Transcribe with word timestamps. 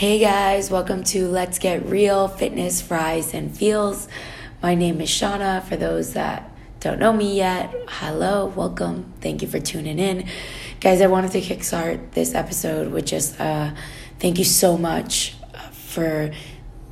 Hey 0.00 0.18
guys, 0.18 0.70
welcome 0.70 1.04
to 1.04 1.28
Let's 1.28 1.58
Get 1.58 1.84
Real 1.84 2.26
Fitness, 2.26 2.80
Fries, 2.80 3.34
and 3.34 3.54
Feels. 3.54 4.08
My 4.62 4.74
name 4.74 4.98
is 5.02 5.10
Shauna. 5.10 5.62
For 5.62 5.76
those 5.76 6.14
that 6.14 6.50
don't 6.80 6.98
know 6.98 7.12
me 7.12 7.36
yet, 7.36 7.70
hello, 7.86 8.46
welcome. 8.46 9.12
Thank 9.20 9.42
you 9.42 9.48
for 9.48 9.60
tuning 9.60 9.98
in. 9.98 10.26
Guys, 10.80 11.02
I 11.02 11.06
wanted 11.06 11.32
to 11.32 11.42
kickstart 11.42 12.12
this 12.12 12.34
episode 12.34 12.90
with 12.90 13.04
just 13.04 13.38
uh, 13.38 13.72
thank 14.18 14.38
you 14.38 14.44
so 14.46 14.78
much 14.78 15.34
for 15.70 16.30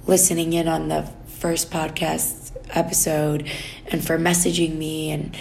listening 0.07 0.53
in 0.53 0.69
on 0.69 0.89
the 0.89 1.11
first 1.29 1.71
podcast 1.71 2.55
episode 2.77 3.51
and 3.87 4.07
for 4.07 4.19
messaging 4.19 4.77
me 4.77 5.13
and 5.13 5.35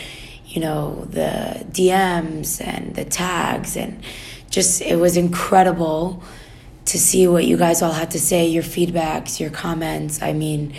you 0.45 0.61
know 0.61 1.03
the 1.09 1.65
DMs 1.69 2.65
and 2.65 2.95
the 2.95 3.03
tags 3.03 3.75
and 3.75 4.01
just 4.49 4.81
it 4.81 4.95
was 4.95 5.17
incredible 5.17 6.23
to 6.87 6.99
see 6.99 7.27
what 7.27 7.45
you 7.45 7.57
guys 7.57 7.81
all 7.81 7.91
had 7.91 8.11
to 8.11 8.19
say, 8.19 8.47
your 8.47 8.63
feedbacks, 8.63 9.39
your 9.39 9.49
comments. 9.49 10.21
I 10.21 10.33
mean, 10.33 10.73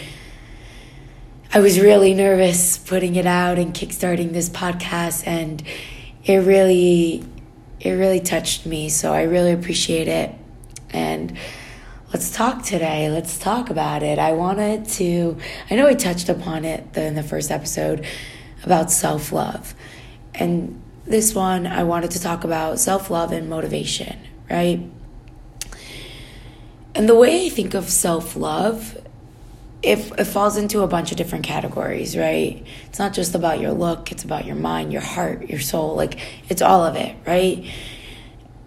I 1.52 1.60
was 1.60 1.80
really 1.80 2.14
nervous 2.14 2.76
putting 2.78 3.16
it 3.16 3.26
out 3.26 3.58
and 3.58 3.72
kickstarting 3.72 4.32
this 4.32 4.50
podcast 4.50 5.26
and 5.26 5.62
it 6.24 6.38
really 6.38 7.24
it 7.80 7.92
really 7.92 8.20
touched 8.20 8.66
me. 8.66 8.88
So 8.88 9.12
I 9.12 9.22
really 9.22 9.52
appreciate 9.52 10.08
it. 10.08 10.34
And 10.90 11.38
let's 12.12 12.32
talk 12.32 12.64
today. 12.64 13.08
Let's 13.08 13.38
talk 13.38 13.70
about 13.70 14.02
it. 14.02 14.18
I 14.18 14.32
wanted 14.32 14.86
to 14.90 15.38
I 15.70 15.76
know 15.76 15.86
I 15.86 15.94
touched 15.94 16.28
upon 16.28 16.64
it 16.64 16.96
in 16.96 17.14
the 17.14 17.22
first 17.22 17.50
episode 17.50 18.04
about 18.64 18.90
self-love. 18.90 19.74
And 20.34 20.82
this 21.06 21.34
one 21.34 21.66
I 21.66 21.84
wanted 21.84 22.10
to 22.12 22.20
talk 22.20 22.44
about 22.44 22.78
self-love 22.78 23.32
and 23.32 23.48
motivation, 23.48 24.18
right? 24.50 24.80
And 26.98 27.08
the 27.08 27.14
way 27.14 27.46
I 27.46 27.48
think 27.48 27.74
of 27.74 27.88
self 27.88 28.34
love, 28.34 28.98
it, 29.84 29.98
it 30.18 30.24
falls 30.24 30.56
into 30.56 30.80
a 30.80 30.88
bunch 30.88 31.12
of 31.12 31.16
different 31.16 31.44
categories, 31.44 32.16
right? 32.16 32.66
It's 32.86 32.98
not 32.98 33.14
just 33.14 33.36
about 33.36 33.60
your 33.60 33.70
look, 33.70 34.10
it's 34.10 34.24
about 34.24 34.44
your 34.46 34.56
mind, 34.56 34.92
your 34.92 35.00
heart, 35.00 35.48
your 35.48 35.60
soul. 35.60 35.94
Like, 35.94 36.18
it's 36.48 36.60
all 36.60 36.84
of 36.84 36.96
it, 36.96 37.14
right? 37.24 37.64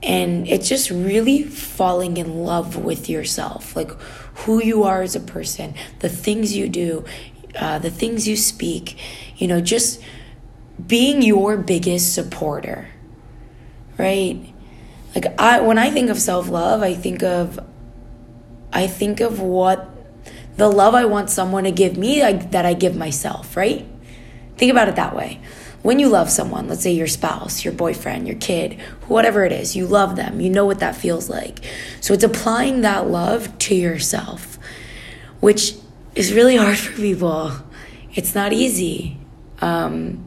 And 0.02 0.48
it's 0.48 0.70
just 0.70 0.90
really 0.90 1.44
falling 1.44 2.16
in 2.16 2.46
love 2.46 2.78
with 2.78 3.10
yourself, 3.10 3.76
like 3.76 3.92
who 4.46 4.64
you 4.64 4.84
are 4.84 5.02
as 5.02 5.14
a 5.14 5.20
person, 5.20 5.76
the 6.00 6.08
things 6.08 6.56
you 6.56 6.70
do, 6.70 7.04
uh, 7.60 7.80
the 7.80 7.92
things 7.92 8.30
you 8.30 8.38
speak, 8.38 8.98
you 9.36 9.48
know, 9.50 9.60
just 9.60 10.02
being 10.88 11.22
your 11.22 11.58
biggest 11.58 12.16
supporter, 12.16 12.88
right? 13.98 14.54
Like 15.14 15.38
I 15.38 15.60
when 15.60 15.78
I 15.78 15.92
think 15.92 16.10
of 16.10 16.18
self-love, 16.18 16.82
I 16.82 16.94
think 16.94 17.22
of 17.22 17.60
I 18.74 18.88
think 18.88 19.20
of 19.20 19.40
what 19.40 19.90
the 20.58 20.70
love 20.70 20.94
I 20.94 21.06
want 21.06 21.30
someone 21.30 21.64
to 21.64 21.72
give 21.72 21.98
me 21.98 22.20
that 22.22 22.66
I 22.66 22.74
give 22.74 22.96
myself, 22.96 23.58
right? 23.58 23.86
Think 24.58 24.72
about 24.72 24.90
it 24.90 24.96
that 24.96 25.16
way. 25.16 25.42
When 25.82 25.98
you 25.98 26.10
love 26.10 26.30
someone, 26.30 26.68
let's 26.68 26.84
say 26.84 26.92
your 26.92 27.08
spouse, 27.08 27.66
your 27.66 27.74
boyfriend, 27.74 28.28
your 28.28 28.38
kid, 28.38 28.80
whatever 29.08 29.44
it 29.46 29.52
is, 29.52 29.76
you 29.76 29.88
love 29.88 30.16
them. 30.16 30.40
You 30.40 30.52
know 30.52 30.66
what 30.66 30.80
that 30.80 30.96
feels 30.96 31.30
like. 31.30 31.60
So 32.02 32.14
it's 32.14 32.24
applying 32.24 32.82
that 32.82 33.08
love 33.08 33.58
to 33.60 33.76
yourself, 33.76 34.60
which 35.40 35.74
is 36.14 36.34
really 36.34 36.58
hard 36.58 36.78
for 36.78 36.96
people. 36.96 37.52
It's 38.14 38.36
not 38.36 38.54
easy. 38.54 39.18
Um, 39.60 40.24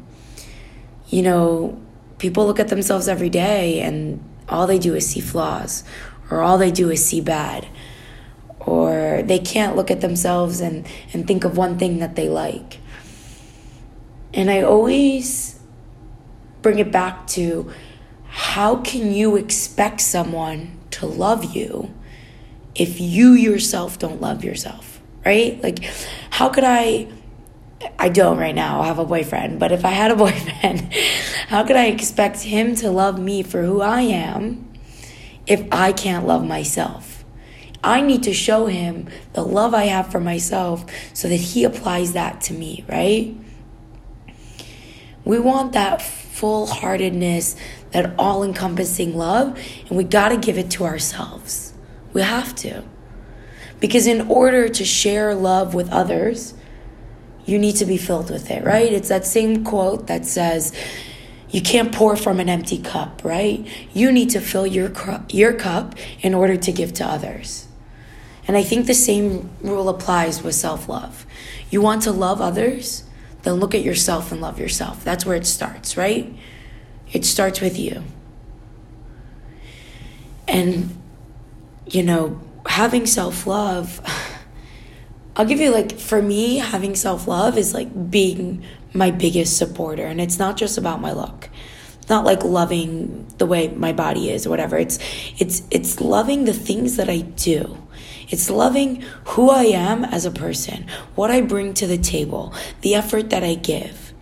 you 1.09 1.23
know, 1.23 1.81
people 2.19 2.47
look 2.47 2.59
at 2.59 2.69
themselves 2.69 3.07
every 3.07 3.31
day 3.31 3.81
and 3.81 4.21
all 4.49 4.67
they 4.67 4.79
do 4.79 4.95
is 4.95 5.09
see 5.09 5.21
flaws 5.21 5.85
or 6.31 6.41
all 6.41 6.59
they 6.59 6.73
do 6.73 6.91
is 6.91 7.05
see 7.05 7.21
bad 7.21 7.69
or 8.67 9.23
they 9.23 9.39
can't 9.39 9.77
look 9.77 9.91
at 9.91 10.01
themselves 10.01 10.61
and, 10.61 10.87
and 11.13 11.27
think 11.27 11.45
of 11.45 11.57
one 11.57 11.79
thing 11.79 11.99
that 11.99 12.17
they 12.17 12.29
like. 12.29 12.79
And 14.33 14.51
I 14.51 14.63
always 14.63 15.61
bring 16.63 16.79
it 16.79 16.91
back 16.91 17.27
to 17.29 17.71
how 18.27 18.77
can 18.77 19.13
you 19.13 19.37
expect 19.37 20.01
someone 20.01 20.79
to 20.91 21.07
love 21.07 21.55
you 21.55 21.95
if 22.75 23.01
you 23.01 23.33
yourself 23.33 23.99
don't 23.99 24.21
love 24.21 24.43
yourself, 24.43 25.01
right? 25.25 25.63
Like, 25.63 25.85
how 26.31 26.49
could 26.49 26.65
I? 26.65 27.09
I 27.99 28.09
don't 28.09 28.39
right 28.39 28.55
now 28.55 28.81
I 28.81 28.87
have 28.87 28.99
a 28.99 29.05
boyfriend, 29.05 29.61
but 29.61 29.71
if 29.71 29.85
I 29.85 29.91
had 29.91 30.11
a 30.11 30.17
boyfriend, 30.25 30.93
how 31.49 31.65
could 31.65 31.77
I 31.77 31.87
expect 31.87 32.41
him 32.41 32.75
to 32.77 32.91
love 32.91 33.21
me 33.21 33.43
for 33.43 33.63
who 33.63 33.81
I 33.83 34.01
am 34.01 34.73
if 35.47 35.65
I 35.71 35.93
can't 35.93 36.27
love 36.27 36.45
myself? 36.45 37.14
I 37.85 38.01
need 38.01 38.23
to 38.25 38.33
show 38.33 38.67
him 38.67 39.09
the 39.35 39.45
love 39.45 39.75
I 39.75 39.85
have 39.85 40.11
for 40.11 40.21
myself 40.21 40.85
so 41.13 41.29
that 41.29 41.37
he 41.37 41.65
applies 41.65 42.15
that 42.15 42.41
to 42.43 42.55
me, 42.55 42.85
right? 42.89 43.37
We 45.25 45.39
want 45.39 45.73
that 45.73 46.03
full 46.03 46.67
heartedness, 46.67 47.57
that 47.93 48.15
all 48.19 48.43
encompassing 48.43 49.17
love, 49.17 49.59
and 49.89 49.97
we 49.97 50.05
got 50.05 50.31
to 50.31 50.37
give 50.37 50.59
it 50.59 50.71
to 50.73 50.85
ourselves. 50.85 51.73
We 52.13 52.23
have 52.23 52.55
to. 52.57 52.85
Because 53.81 54.07
in 54.07 54.29
order 54.29 54.69
to 54.69 54.85
share 54.85 55.35
love 55.35 55.75
with 55.75 55.91
others, 55.91 56.55
you 57.45 57.59
need 57.59 57.77
to 57.77 57.85
be 57.85 57.99
filled 57.99 58.31
with 58.31 58.51
it, 58.51 58.65
right? 58.65 58.91
It's 58.93 59.09
that 59.09 59.27
same 59.27 59.65
quote 59.65 60.07
that 60.07 60.25
says, 60.25 60.73
you 61.51 61.61
can't 61.61 61.95
pour 61.95 62.17
from 62.17 62.41
an 62.41 62.49
empty 62.49 62.79
cup, 62.79 63.23
right? 63.25 63.67
You 63.93 64.11
need 64.11 64.31
to 64.31 64.41
fill 64.41 64.67
your, 64.67 64.91
your 65.29 65.53
cup 65.53 65.95
in 66.21 66.35
order 66.35 66.57
to 66.57 66.73
give 66.73 66.95
to 66.95 67.07
others. 67.07 67.69
And 68.47 68.57
I 68.57 68.63
think 68.63 68.87
the 68.87 68.95
same 68.95 69.51
rule 69.63 69.89
applies 69.89 70.43
with 70.43 70.55
self 70.55 70.89
love. 70.89 71.27
You 71.71 71.81
want 71.81 72.03
to 72.03 72.13
love 72.13 72.41
others, 72.41 73.05
then 73.43 73.55
look 73.55 73.75
at 73.75 73.83
yourself 73.83 74.33
and 74.33 74.41
love 74.41 74.59
yourself. 74.59 75.03
That's 75.05 75.25
where 75.25 75.37
it 75.37 75.47
starts, 75.47 75.97
right? 75.97 76.35
It 77.13 77.25
starts 77.25 77.61
with 77.61 77.79
you. 77.79 78.03
And, 80.47 81.01
you 81.87 82.03
know, 82.03 82.41
having 82.67 83.07
self 83.07 83.47
love, 83.47 84.01
I'll 85.37 85.47
give 85.47 85.61
you 85.61 85.71
like, 85.71 85.99
for 85.99 86.21
me, 86.21 86.59
having 86.59 86.95
self 86.95 87.27
love 87.27 87.57
is 87.57 87.73
like 87.73 88.11
being 88.11 88.63
my 88.93 89.11
biggest 89.11 89.57
supporter. 89.57 90.05
And 90.05 90.21
it's 90.21 90.39
not 90.39 90.57
just 90.57 90.77
about 90.77 91.01
my 91.01 91.13
look. 91.13 91.49
It's 91.99 92.11
not 92.11 92.27
like 92.27 92.45
loving 92.45 93.27
the 93.39 93.47
way 93.47 93.69
my 93.69 93.95
body 93.95 94.31
is 94.31 94.47
or 94.47 94.51
whatever. 94.51 94.77
It's 94.77 94.99
it's 95.39 95.63
it's 95.71 96.03
loving 96.03 96.45
the 96.45 96.53
things 96.53 96.97
that 96.97 97.09
I 97.09 97.21
do 97.21 97.79
it's 98.29 98.51
loving 98.51 99.03
who 99.27 99.51
I 99.51 99.65
am 99.65 100.05
as 100.05 100.25
a 100.25 100.31
person, 100.31 100.87
what 101.15 101.31
I 101.31 101.41
bring 101.41 101.75
to 101.75 101.87
the 101.87 101.99
table, 101.99 102.55
the 102.81 102.95
effort 102.95 103.31
that 103.31 103.45
I 103.45 103.55
give, 103.55 104.13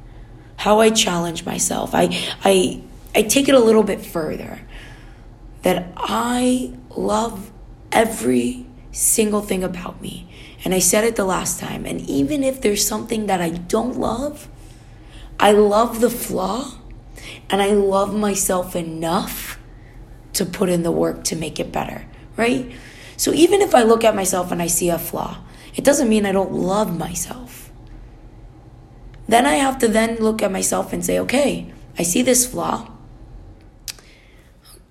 how 0.57 0.81
I 0.81 0.91
challenge 0.91 1.45
myself. 1.45 1.95
I, 1.95 2.09
I, 2.45 2.83
I 3.15 3.23
take 3.23 3.49
it 3.49 3.55
a 3.55 3.61
little 3.61 3.83
bit 3.83 4.05
further 4.05 4.61
that 5.63 5.93
I 5.97 6.73
love 6.91 7.51
every 7.91 8.67
single 8.91 9.41
thing 9.41 9.65
about 9.65 10.01
me. 10.01 10.29
And 10.65 10.75
I 10.75 10.79
said 10.79 11.05
it 11.05 11.17
the 11.17 11.25
last 11.25 11.59
time. 11.59 11.87
And 11.87 12.01
even 12.03 12.45
if 12.45 12.61
there's 12.61 12.87
something 12.87 13.27
that 13.27 13.41
I 13.41 13.51
don't 13.51 13.97
love, 13.97 14.49
I 15.41 15.53
love 15.53 16.01
the 16.01 16.11
flaw 16.11 16.79
and 17.51 17.61
I 17.61 17.73
love 17.73 18.15
myself 18.15 18.77
enough 18.77 19.59
to 20.34 20.47
put 20.47 20.69
in 20.69 20.83
the 20.83 20.91
work 20.91 21.25
to 21.25 21.37
make 21.37 21.59
it 21.59 21.73
better, 21.73 22.07
right? 22.37 22.73
So 23.17 23.33
even 23.33 23.61
if 23.61 23.75
I 23.75 23.83
look 23.83 24.05
at 24.05 24.15
myself 24.17 24.50
and 24.53 24.62
I 24.62 24.67
see 24.67 24.89
a 24.89 24.99
flaw, 24.99 25.39
it 25.75 25.84
doesn't 25.84 26.09
mean 26.09 26.27
I 26.27 26.33
don't 26.33 26.53
love 26.53 26.97
myself. 26.97 27.71
Then 29.28 29.47
I 29.47 29.55
have 29.55 29.78
to 29.78 29.89
then 29.89 30.17
look 30.17 30.43
at 30.43 30.53
myself 30.53 30.93
and 30.93 31.05
say, 31.05 31.19
okay, 31.21 31.72
I 31.99 32.03
see 32.03 32.22
this 32.22 32.47
flaw. 32.47 32.91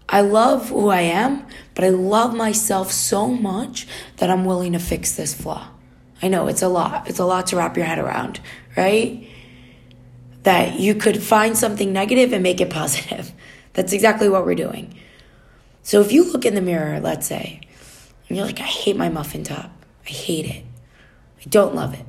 I 0.10 0.22
love 0.22 0.70
who 0.70 0.90
I 0.90 1.02
am, 1.02 1.46
but 1.74 1.86
I 1.86 1.90
love 1.90 2.36
myself 2.36 2.92
so 2.92 3.28
much 3.28 3.88
that 4.18 4.30
I'm 4.30 4.44
willing 4.44 4.74
to 4.74 4.80
fix 4.80 5.16
this 5.16 5.34
flaw. 5.34 5.70
I 6.22 6.28
know 6.28 6.48
it's 6.48 6.62
a 6.62 6.68
lot. 6.68 7.10
It's 7.10 7.20
a 7.20 7.26
lot 7.26 7.48
to 7.48 7.56
wrap 7.56 7.78
your 7.78 7.86
head 7.86 7.98
around, 7.98 8.40
right? 8.76 9.28
That 10.44 10.80
you 10.80 10.96
could 10.96 11.24
find 11.24 11.58
something 11.58 11.94
negative 11.94 12.34
and 12.34 12.44
make 12.44 12.60
it 12.60 12.70
positive. 12.82 13.32
That's 13.74 13.94
exactly 13.94 14.28
what 14.28 14.46
we're 14.46 14.56
doing. 14.56 14.94
So 15.84 16.02
if 16.02 16.12
you 16.12 16.32
look 16.32 16.46
in 16.46 16.56
the 16.56 16.62
mirror, 16.62 17.00
let's 17.00 17.26
say, 17.26 17.62
and 18.32 18.38
you're 18.38 18.46
like, 18.46 18.62
I 18.62 18.64
hate 18.64 18.96
my 18.96 19.10
muffin 19.10 19.44
top. 19.44 19.70
I 20.06 20.10
hate 20.10 20.46
it. 20.46 20.64
I 21.42 21.50
don't 21.50 21.76
love 21.76 21.94
it. 21.94 22.06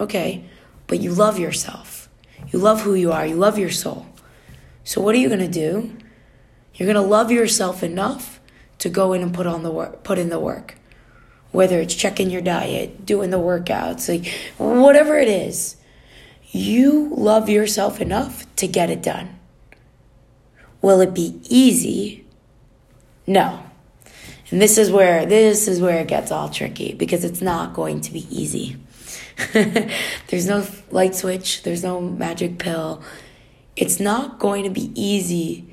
Okay, 0.00 0.42
but 0.88 0.98
you 0.98 1.12
love 1.12 1.38
yourself. 1.38 2.08
You 2.50 2.58
love 2.58 2.80
who 2.80 2.94
you 2.94 3.12
are. 3.12 3.24
You 3.24 3.36
love 3.36 3.56
your 3.56 3.70
soul. 3.70 4.06
So 4.82 5.00
what 5.00 5.14
are 5.14 5.18
you 5.18 5.28
going 5.28 5.38
to 5.38 5.46
do? 5.46 5.96
You're 6.74 6.92
going 6.92 7.00
to 7.00 7.08
love 7.08 7.30
yourself 7.30 7.84
enough 7.84 8.40
to 8.80 8.88
go 8.88 9.12
in 9.12 9.22
and 9.22 9.32
put 9.32 9.46
on 9.46 9.62
the 9.62 9.70
work, 9.70 10.02
put 10.02 10.18
in 10.18 10.28
the 10.28 10.40
work. 10.40 10.74
Whether 11.52 11.78
it's 11.78 11.94
checking 11.94 12.30
your 12.30 12.42
diet, 12.42 13.06
doing 13.06 13.30
the 13.30 13.38
workouts, 13.38 14.08
like 14.08 14.34
whatever 14.58 15.16
it 15.18 15.28
is. 15.28 15.76
You 16.50 17.10
love 17.14 17.48
yourself 17.48 18.00
enough 18.00 18.44
to 18.56 18.66
get 18.66 18.90
it 18.90 19.04
done. 19.04 19.38
Will 20.82 21.00
it 21.00 21.14
be 21.14 21.40
easy? 21.48 22.26
No. 23.24 23.67
And 24.50 24.60
this 24.60 24.78
is 24.78 24.90
where 24.90 25.26
this 25.26 25.68
is 25.68 25.80
where 25.80 26.00
it 26.00 26.08
gets 26.08 26.30
all 26.30 26.48
tricky 26.48 26.94
because 26.94 27.24
it's 27.24 27.42
not 27.42 27.74
going 27.74 28.00
to 28.02 28.12
be 28.12 28.26
easy. 28.30 28.76
there's 29.52 30.46
no 30.46 30.66
light 30.90 31.14
switch, 31.14 31.62
there's 31.62 31.84
no 31.84 32.00
magic 32.00 32.58
pill. 32.58 33.02
It's 33.76 34.00
not 34.00 34.38
going 34.38 34.64
to 34.64 34.70
be 34.70 34.90
easy 34.94 35.72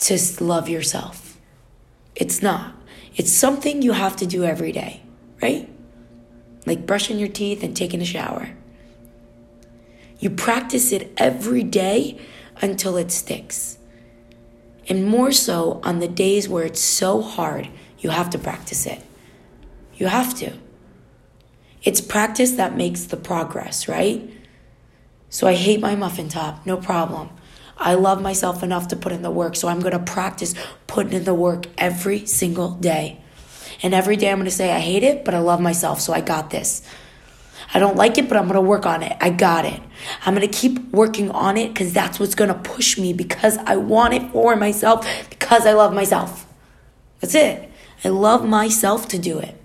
to 0.00 0.18
love 0.40 0.68
yourself. 0.68 1.38
It's 2.14 2.42
not. 2.42 2.74
It's 3.16 3.32
something 3.32 3.82
you 3.82 3.92
have 3.92 4.16
to 4.16 4.26
do 4.26 4.44
every 4.44 4.72
day, 4.72 5.02
right? 5.42 5.68
Like 6.66 6.86
brushing 6.86 7.18
your 7.18 7.28
teeth 7.28 7.62
and 7.62 7.76
taking 7.76 8.02
a 8.02 8.04
shower. 8.04 8.50
You 10.18 10.30
practice 10.30 10.92
it 10.92 11.12
every 11.16 11.62
day 11.62 12.18
until 12.60 12.96
it 12.96 13.10
sticks. 13.10 13.78
And 14.88 15.04
more 15.04 15.32
so 15.32 15.80
on 15.82 15.98
the 15.98 16.08
days 16.08 16.48
where 16.48 16.64
it's 16.64 16.80
so 16.80 17.22
hard, 17.22 17.68
you 17.98 18.10
have 18.10 18.30
to 18.30 18.38
practice 18.38 18.86
it. 18.86 19.02
You 19.94 20.06
have 20.06 20.34
to. 20.36 20.52
It's 21.82 22.00
practice 22.00 22.52
that 22.52 22.76
makes 22.76 23.04
the 23.04 23.16
progress, 23.16 23.88
right? 23.88 24.30
So 25.28 25.46
I 25.46 25.54
hate 25.54 25.80
my 25.80 25.96
muffin 25.96 26.28
top, 26.28 26.66
no 26.66 26.76
problem. 26.76 27.30
I 27.76 27.94
love 27.94 28.22
myself 28.22 28.62
enough 28.62 28.88
to 28.88 28.96
put 28.96 29.12
in 29.12 29.22
the 29.22 29.30
work, 29.30 29.54
so 29.54 29.68
I'm 29.68 29.80
gonna 29.80 29.98
practice 29.98 30.54
putting 30.86 31.12
in 31.12 31.24
the 31.24 31.34
work 31.34 31.66
every 31.76 32.24
single 32.26 32.70
day. 32.70 33.20
And 33.82 33.92
every 33.92 34.16
day 34.16 34.30
I'm 34.30 34.38
gonna 34.38 34.50
say, 34.50 34.72
I 34.72 34.78
hate 34.78 35.02
it, 35.02 35.24
but 35.24 35.34
I 35.34 35.40
love 35.40 35.60
myself, 35.60 36.00
so 36.00 36.12
I 36.12 36.20
got 36.20 36.50
this. 36.50 36.82
I 37.74 37.78
don't 37.78 37.96
like 37.96 38.18
it, 38.18 38.28
but 38.28 38.36
I'm 38.36 38.46
gonna 38.46 38.60
work 38.60 38.86
on 38.86 39.02
it. 39.02 39.16
I 39.20 39.30
got 39.30 39.64
it. 39.64 39.80
I'm 40.24 40.34
gonna 40.34 40.48
keep 40.48 40.78
working 40.92 41.30
on 41.30 41.56
it 41.56 41.68
because 41.68 41.92
that's 41.92 42.20
what's 42.20 42.34
gonna 42.34 42.54
push 42.54 42.98
me 42.98 43.12
because 43.12 43.58
I 43.58 43.76
want 43.76 44.14
it 44.14 44.30
for 44.30 44.56
myself, 44.56 45.06
because 45.28 45.66
I 45.66 45.72
love 45.72 45.92
myself. 45.92 46.46
That's 47.20 47.34
it. 47.34 47.70
I 48.04 48.08
love 48.08 48.46
myself 48.46 49.08
to 49.08 49.18
do 49.18 49.38
it. 49.38 49.60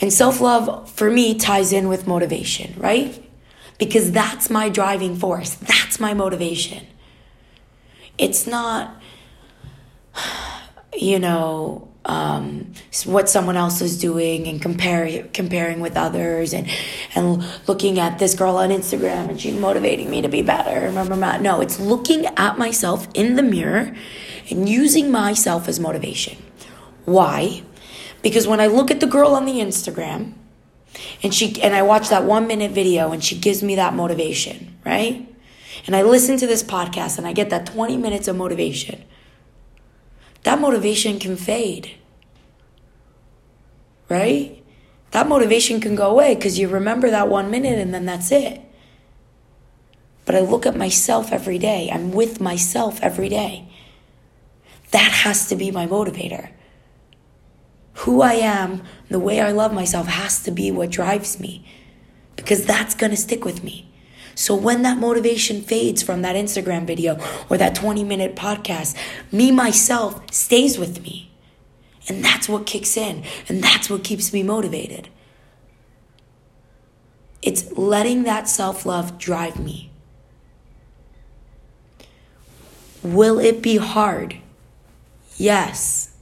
And 0.00 0.12
self 0.12 0.40
love 0.40 0.90
for 0.90 1.10
me 1.10 1.34
ties 1.34 1.72
in 1.72 1.88
with 1.88 2.06
motivation, 2.06 2.74
right? 2.78 3.20
Because 3.78 4.12
that's 4.12 4.50
my 4.50 4.68
driving 4.68 5.16
force, 5.16 5.54
that's 5.54 5.98
my 5.98 6.14
motivation. 6.14 6.86
It's 8.18 8.46
not, 8.46 9.00
you 10.96 11.18
know, 11.18 11.88
um, 12.04 12.72
what 13.06 13.28
someone 13.28 13.56
else 13.56 13.80
is 13.80 13.98
doing 13.98 14.46
and 14.46 14.60
compare, 14.60 15.24
comparing 15.32 15.80
with 15.80 15.96
others 15.96 16.52
and, 16.52 16.68
and 17.14 17.44
looking 17.66 17.98
at 17.98 18.18
this 18.18 18.34
girl 18.34 18.56
on 18.56 18.70
Instagram 18.70 19.28
and 19.28 19.40
she's 19.40 19.58
motivating 19.58 20.10
me 20.10 20.20
to 20.20 20.28
be 20.28 20.42
better. 20.42 20.80
Remember, 20.86 21.16
Matt? 21.16 21.40
No, 21.40 21.60
it's 21.60 21.80
looking 21.80 22.26
at 22.26 22.58
myself 22.58 23.08
in 23.14 23.36
the 23.36 23.42
mirror 23.42 23.94
and 24.50 24.68
using 24.68 25.10
myself 25.10 25.66
as 25.66 25.80
motivation. 25.80 26.36
Why? 27.04 27.62
Because 28.22 28.46
when 28.46 28.60
I 28.60 28.66
look 28.66 28.90
at 28.90 29.00
the 29.00 29.06
girl 29.06 29.34
on 29.34 29.46
the 29.46 29.60
Instagram 29.60 30.34
and 31.22 31.34
she 31.34 31.60
and 31.60 31.74
I 31.74 31.82
watch 31.82 32.08
that 32.10 32.24
1 32.24 32.46
minute 32.46 32.70
video 32.70 33.12
and 33.12 33.22
she 33.24 33.38
gives 33.38 33.62
me 33.62 33.74
that 33.76 33.94
motivation, 33.94 34.78
right? 34.84 35.28
And 35.86 35.96
I 35.96 36.02
listen 36.02 36.36
to 36.38 36.46
this 36.46 36.62
podcast 36.62 37.18
and 37.18 37.26
I 37.26 37.32
get 37.32 37.50
that 37.50 37.66
20 37.66 37.96
minutes 37.96 38.28
of 38.28 38.36
motivation 38.36 39.04
that 40.44 40.60
motivation 40.60 41.18
can 41.18 41.36
fade. 41.36 41.90
Right? 44.08 44.62
That 45.10 45.28
motivation 45.28 45.80
can 45.80 45.94
go 45.94 46.10
away 46.10 46.34
because 46.34 46.58
you 46.58 46.68
remember 46.68 47.10
that 47.10 47.28
one 47.28 47.50
minute 47.50 47.78
and 47.78 47.92
then 47.92 48.06
that's 48.06 48.30
it. 48.30 48.60
But 50.24 50.34
I 50.34 50.40
look 50.40 50.66
at 50.66 50.76
myself 50.76 51.32
every 51.32 51.58
day. 51.58 51.90
I'm 51.92 52.12
with 52.12 52.40
myself 52.40 52.98
every 53.02 53.28
day. 53.28 53.68
That 54.90 55.10
has 55.10 55.48
to 55.48 55.56
be 55.56 55.70
my 55.70 55.86
motivator. 55.86 56.50
Who 57.98 58.22
I 58.22 58.34
am, 58.34 58.82
the 59.08 59.20
way 59.20 59.40
I 59.40 59.52
love 59.52 59.72
myself 59.72 60.06
has 60.06 60.42
to 60.44 60.50
be 60.50 60.70
what 60.70 60.90
drives 60.90 61.38
me 61.38 61.66
because 62.36 62.64
that's 62.64 62.94
going 62.94 63.10
to 63.10 63.16
stick 63.16 63.44
with 63.44 63.62
me. 63.62 63.93
So 64.34 64.54
when 64.54 64.82
that 64.82 64.98
motivation 64.98 65.62
fades 65.62 66.02
from 66.02 66.22
that 66.22 66.36
Instagram 66.36 66.86
video 66.86 67.18
or 67.48 67.56
that 67.58 67.74
20 67.74 68.04
minute 68.04 68.34
podcast, 68.34 68.96
me 69.30 69.50
myself 69.50 70.32
stays 70.32 70.78
with 70.78 71.02
me. 71.02 71.30
And 72.08 72.22
that's 72.22 72.48
what 72.48 72.66
kicks 72.66 72.98
in, 72.98 73.22
and 73.48 73.62
that's 73.62 73.88
what 73.88 74.04
keeps 74.04 74.32
me 74.32 74.42
motivated. 74.42 75.08
It's 77.40 77.72
letting 77.72 78.24
that 78.24 78.48
self 78.48 78.84
love 78.84 79.18
drive 79.18 79.58
me. 79.58 79.90
Will 83.02 83.38
it 83.38 83.62
be 83.62 83.76
hard? 83.76 84.36
Yes. 85.36 86.14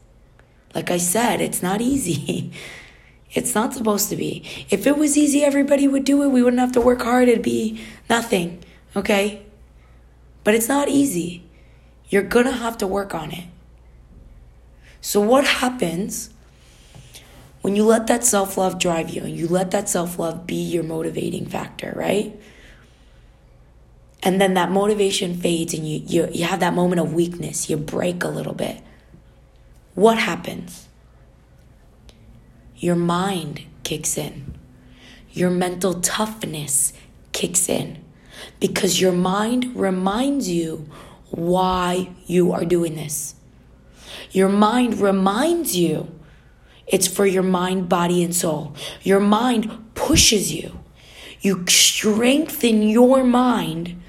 Like 0.75 0.91
I 0.91 0.99
said, 0.99 1.41
it's 1.41 1.63
not 1.63 1.81
easy. 1.81 2.53
It's 3.33 3.55
not 3.55 3.73
supposed 3.73 4.11
to 4.11 4.17
be. 4.17 4.45
If 4.69 4.87
it 4.87 4.99
was 4.99 5.17
easy, 5.17 5.43
everybody 5.43 5.89
would 5.89 6.05
do 6.05 6.23
it. 6.23 6.29
We 6.29 6.43
wouldn't 6.43 6.61
have 6.61 6.73
to 6.73 6.81
work 6.81 7.03
hard. 7.03 7.29
It'd 7.29 7.43
be 7.43 7.83
nothing, 8.09 8.63
okay? 8.95 9.43
But 10.45 10.55
it's 10.55 10.69
not 10.69 10.89
easy. 10.89 11.45
You're 12.09 12.23
gonna 12.23 12.53
have 12.53 12.77
to 12.79 12.87
work 12.87 13.15
on 13.15 13.33
it. 13.33 13.45
So, 15.01 15.21
what 15.21 15.47
happens 15.47 16.31
when 17.63 17.75
you 17.75 17.85
let 17.85 18.07
that 18.09 18.25
self 18.25 18.59
love 18.59 18.79
drive 18.79 19.09
you 19.11 19.23
and 19.23 19.37
you 19.37 19.49
let 19.49 19.71
that 19.71 19.89
self 19.89 20.19
love 20.19 20.47
be 20.47 20.57
your 20.57 20.83
motivating 20.83 21.47
factor, 21.47 21.93
right? 21.97 22.39
And 24.23 24.41
then 24.41 24.55
that 24.55 24.71
motivation 24.71 25.35
fades 25.35 25.75
and 25.75 25.89
you, 25.89 26.03
you, 26.07 26.29
you 26.33 26.45
have 26.45 26.61
that 26.61 26.75
moment 26.75 27.01
of 27.01 27.13
weakness, 27.13 27.69
you 27.69 27.77
break 27.77 28.23
a 28.23 28.29
little 28.29 28.55
bit. 28.55 28.81
What 29.95 30.19
happens? 30.19 30.87
Your 32.83 32.97
mind 32.97 33.63
kicks 33.85 34.19
in. 34.19 34.55
Your 35.31 35.51
mental 35.51 36.01
toughness 36.01 36.93
kicks 37.31 37.69
in 37.69 38.05
because 38.59 39.01
your 39.01 39.13
mind 39.13 39.77
reminds 39.77 40.49
you 40.49 40.91
why 41.31 42.11
you 42.27 42.53
are 42.53 42.65
doing 42.65 42.97
this. 42.97 43.37
Your 44.33 44.49
mind 44.49 44.99
reminds 44.99 45.77
you 45.77 46.11
it's 46.89 47.07
for 47.07 47.25
your 47.25 47.45
mind, 47.45 47.89
body, 47.89 48.25
and 48.25 48.35
soul. 48.35 48.75
Your 49.03 49.21
mind 49.21 49.95
pushes 49.95 50.53
you. 50.53 50.81
You 51.41 51.65
strengthen 51.69 52.83
your 52.83 53.23
mind. 53.23 54.03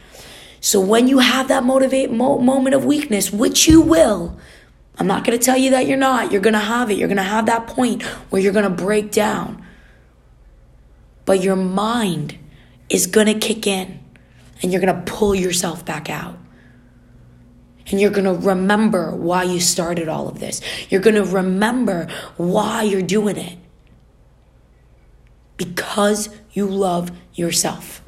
So 0.60 0.82
when 0.82 1.08
you 1.08 1.20
have 1.20 1.48
that 1.50 1.64
motivate 1.64 2.12
mo- 2.12 2.40
moment 2.40 2.74
of 2.74 2.86
weakness, 2.86 3.32
which 3.32 3.68
you 3.68 3.82
will, 3.82 4.38
I'm 4.98 5.08
not 5.08 5.24
going 5.24 5.38
to 5.38 5.44
tell 5.44 5.58
you 5.58 5.72
that 5.72 5.88
you're 5.88 5.98
not. 5.98 6.32
You're 6.32 6.42
going 6.42 6.54
to 6.54 6.60
have 6.60 6.92
it. 6.92 6.98
You're 6.98 7.08
going 7.08 7.18
to 7.18 7.24
have 7.24 7.48
that 7.48 7.68
point 7.68 8.04
where 8.04 8.42
you're 8.42 8.54
going 8.54 8.64
to 8.64 8.84
break 8.84 9.12
down. 9.12 9.66
But 11.26 11.42
your 11.42 11.56
mind 11.56 12.38
is 12.90 13.08
going 13.08 13.28
to 13.28 13.34
kick 13.34 13.66
in 13.66 14.00
and 14.62 14.72
you're 14.72 14.82
going 14.82 14.96
to 14.96 15.12
pull 15.12 15.34
yourself 15.34 15.86
back 15.86 16.10
out. 16.10 16.38
And 17.88 18.00
you're 18.00 18.12
going 18.12 18.26
to 18.26 18.34
remember 18.34 19.16
why 19.16 19.44
you 19.44 19.60
started 19.60 20.08
all 20.08 20.30
of 20.30 20.40
this. 20.40 20.62
You're 20.90 21.02
going 21.02 21.16
to 21.16 21.26
remember 21.26 22.08
why 22.38 22.84
you're 22.84 23.02
doing 23.02 23.36
it. 23.36 23.58
Because 25.58 26.30
you 26.54 26.66
love 26.66 27.12
yourself. 27.34 28.02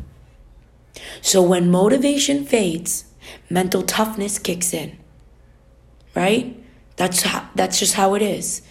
So 1.22 1.42
when 1.42 1.70
motivation 1.72 2.46
fades, 2.46 3.06
mental 3.50 3.84
toughness 3.84 4.40
kicks 4.40 4.74
in. 4.74 4.98
Right? 6.16 6.65
That's 6.96 7.22
how, 7.22 7.50
that's 7.56 7.80
just 7.80 7.96
how 7.96 8.14
it 8.16 8.22
is. 8.22 8.62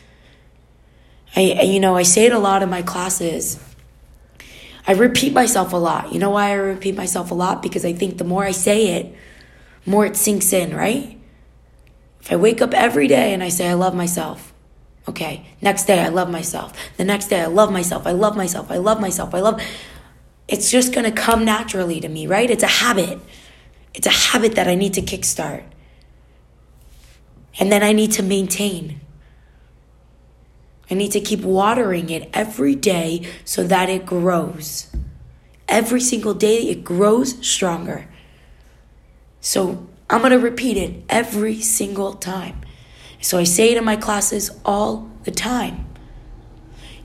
I 1.36 1.62
you 1.62 1.80
know, 1.80 1.96
I 1.96 2.02
say 2.02 2.26
it 2.26 2.32
a 2.32 2.38
lot 2.38 2.62
in 2.62 2.70
my 2.70 2.82
classes. 2.82 3.58
I 4.86 4.92
repeat 4.92 5.32
myself 5.32 5.72
a 5.72 5.76
lot. 5.76 6.12
You 6.12 6.18
know 6.18 6.30
why 6.30 6.50
I 6.50 6.54
repeat 6.54 6.94
myself 6.94 7.30
a 7.30 7.34
lot? 7.34 7.62
Because 7.62 7.84
I 7.84 7.92
think 7.92 8.18
the 8.18 8.24
more 8.24 8.44
I 8.44 8.50
say 8.52 8.98
it, 8.98 9.14
more 9.86 10.06
it 10.06 10.16
sinks 10.16 10.52
in, 10.52 10.74
right? 10.74 11.18
If 12.20 12.32
I 12.32 12.36
wake 12.36 12.62
up 12.62 12.72
every 12.74 13.08
day 13.08 13.34
and 13.34 13.42
I 13.42 13.48
say 13.48 13.68
I 13.68 13.74
love 13.74 13.94
myself, 13.94 14.52
okay, 15.08 15.46
next 15.60 15.84
day 15.84 16.00
I 16.00 16.08
love 16.08 16.30
myself. 16.30 16.72
The 16.96 17.04
next 17.04 17.28
day 17.28 17.40
I 17.40 17.46
love 17.46 17.72
myself. 17.72 18.06
I 18.06 18.12
love 18.12 18.36
myself. 18.36 18.70
I 18.70 18.76
love 18.76 19.00
myself. 19.00 19.34
I 19.34 19.40
love 19.40 19.60
it's 20.46 20.70
just 20.70 20.92
going 20.92 21.04
to 21.04 21.12
come 21.12 21.44
naturally 21.44 22.00
to 22.00 22.08
me, 22.08 22.26
right? 22.26 22.50
It's 22.50 22.62
a 22.62 22.68
habit. 22.68 23.18
It's 23.94 24.06
a 24.06 24.10
habit 24.10 24.56
that 24.56 24.68
I 24.68 24.74
need 24.74 24.94
to 24.94 25.02
kickstart. 25.02 25.64
And 27.58 27.70
then 27.70 27.82
I 27.82 27.92
need 27.92 28.12
to 28.12 28.22
maintain. 28.22 29.00
I 30.90 30.94
need 30.94 31.12
to 31.12 31.20
keep 31.20 31.40
watering 31.40 32.10
it 32.10 32.28
every 32.34 32.74
day 32.74 33.26
so 33.44 33.64
that 33.64 33.88
it 33.88 34.04
grows. 34.04 34.94
Every 35.68 36.00
single 36.00 36.34
day, 36.34 36.68
it 36.68 36.84
grows 36.84 37.44
stronger. 37.46 38.08
So 39.40 39.86
I'm 40.10 40.20
going 40.20 40.32
to 40.32 40.38
repeat 40.38 40.76
it 40.76 41.04
every 41.08 41.60
single 41.60 42.14
time. 42.14 42.60
So 43.20 43.38
I 43.38 43.44
say 43.44 43.70
it 43.70 43.78
in 43.78 43.84
my 43.84 43.96
classes 43.96 44.50
all 44.64 45.10
the 45.24 45.30
time. 45.30 45.86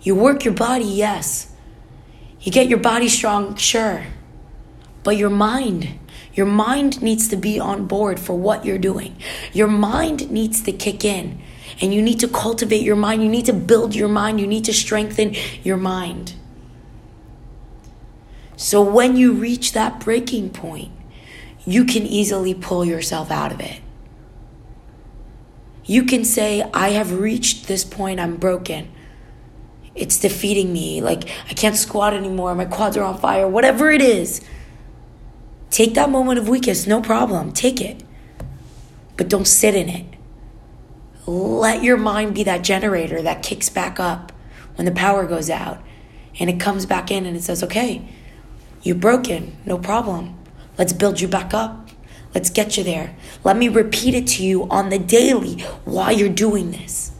You 0.02 0.16
work 0.16 0.46
your 0.46 0.54
body, 0.54 0.86
yes. 0.86 1.52
You 2.42 2.52
get 2.52 2.68
your 2.68 2.80
body 2.80 3.10
strong, 3.10 3.56
sure. 3.56 4.06
But 5.04 5.18
your 5.18 5.30
mind, 5.30 5.99
Your 6.40 6.46
mind 6.46 7.02
needs 7.02 7.28
to 7.28 7.36
be 7.36 7.60
on 7.60 7.86
board 7.86 8.18
for 8.18 8.32
what 8.32 8.64
you're 8.64 8.78
doing. 8.78 9.18
Your 9.52 9.68
mind 9.68 10.32
needs 10.32 10.62
to 10.62 10.72
kick 10.72 11.04
in. 11.04 11.38
And 11.82 11.94
you 11.94 12.02
need 12.02 12.22
to 12.22 12.30
cultivate 12.30 12.82
your 12.82 12.96
mind. 12.96 13.22
You 13.22 13.28
need 13.28 13.46
to 13.48 13.52
build 13.52 13.94
your 13.94 14.08
mind. 14.08 14.40
You 14.40 14.48
need 14.48 14.64
to 14.64 14.74
strengthen 14.74 15.36
your 15.64 15.76
mind. 15.76 16.36
So 18.56 18.82
when 18.82 19.18
you 19.18 19.34
reach 19.34 19.74
that 19.74 20.00
breaking 20.00 20.52
point, 20.52 20.94
you 21.66 21.84
can 21.84 22.04
easily 22.04 22.54
pull 22.54 22.86
yourself 22.86 23.32
out 23.32 23.52
of 23.52 23.60
it. 23.60 23.82
You 25.84 26.06
can 26.06 26.24
say, 26.24 26.62
I 26.74 26.92
have 26.92 27.20
reached 27.20 27.68
this 27.68 27.84
point, 27.84 28.22
I'm 28.22 28.38
broken. 28.38 28.90
It's 29.94 30.18
defeating 30.18 30.72
me. 30.72 31.02
Like, 31.02 31.28
I 31.50 31.54
can't 31.54 31.76
squat 31.76 32.14
anymore. 32.14 32.56
My 32.56 32.64
quads 32.64 32.96
are 32.96 33.04
on 33.04 33.18
fire. 33.18 33.46
Whatever 33.46 33.92
it 33.92 34.02
is. 34.02 34.40
Take 35.70 35.94
that 35.94 36.10
moment 36.10 36.40
of 36.40 36.50
weakness, 36.50 36.88
no 36.88 37.02
problem. 37.02 37.52
Take 37.52 37.80
it. 37.80 38.04
But 39.18 39.30
don't 39.30 39.48
sit 39.48 39.76
in 39.76 39.90
it. 39.90 40.06
Let 41.26 41.84
your 41.84 41.98
mind 41.98 42.34
be 42.34 42.44
that 42.44 42.64
generator 42.64 43.22
that 43.22 43.44
kicks 43.44 43.70
back 43.70 44.00
up 44.00 44.32
when 44.76 44.86
the 44.86 44.92
power 44.92 45.28
goes 45.28 45.50
out 45.50 45.82
and 46.40 46.50
it 46.50 46.60
comes 46.60 46.86
back 46.86 47.12
in 47.12 47.26
and 47.26 47.36
it 47.36 47.44
says, 47.44 47.62
okay, 47.64 48.08
you're 48.82 48.96
broken, 48.96 49.58
no 49.66 49.78
problem. 49.78 50.38
Let's 50.78 50.94
build 50.94 51.20
you 51.20 51.28
back 51.28 51.54
up. 51.54 51.90
Let's 52.34 52.50
get 52.50 52.78
you 52.78 52.84
there. 52.84 53.16
Let 53.44 53.58
me 53.58 53.68
repeat 53.68 54.14
it 54.14 54.28
to 54.28 54.44
you 54.44 54.64
on 54.70 54.90
the 54.90 55.00
daily 55.00 55.62
while 55.84 56.12
you're 56.12 56.30
doing 56.30 56.72
this. 56.72 57.12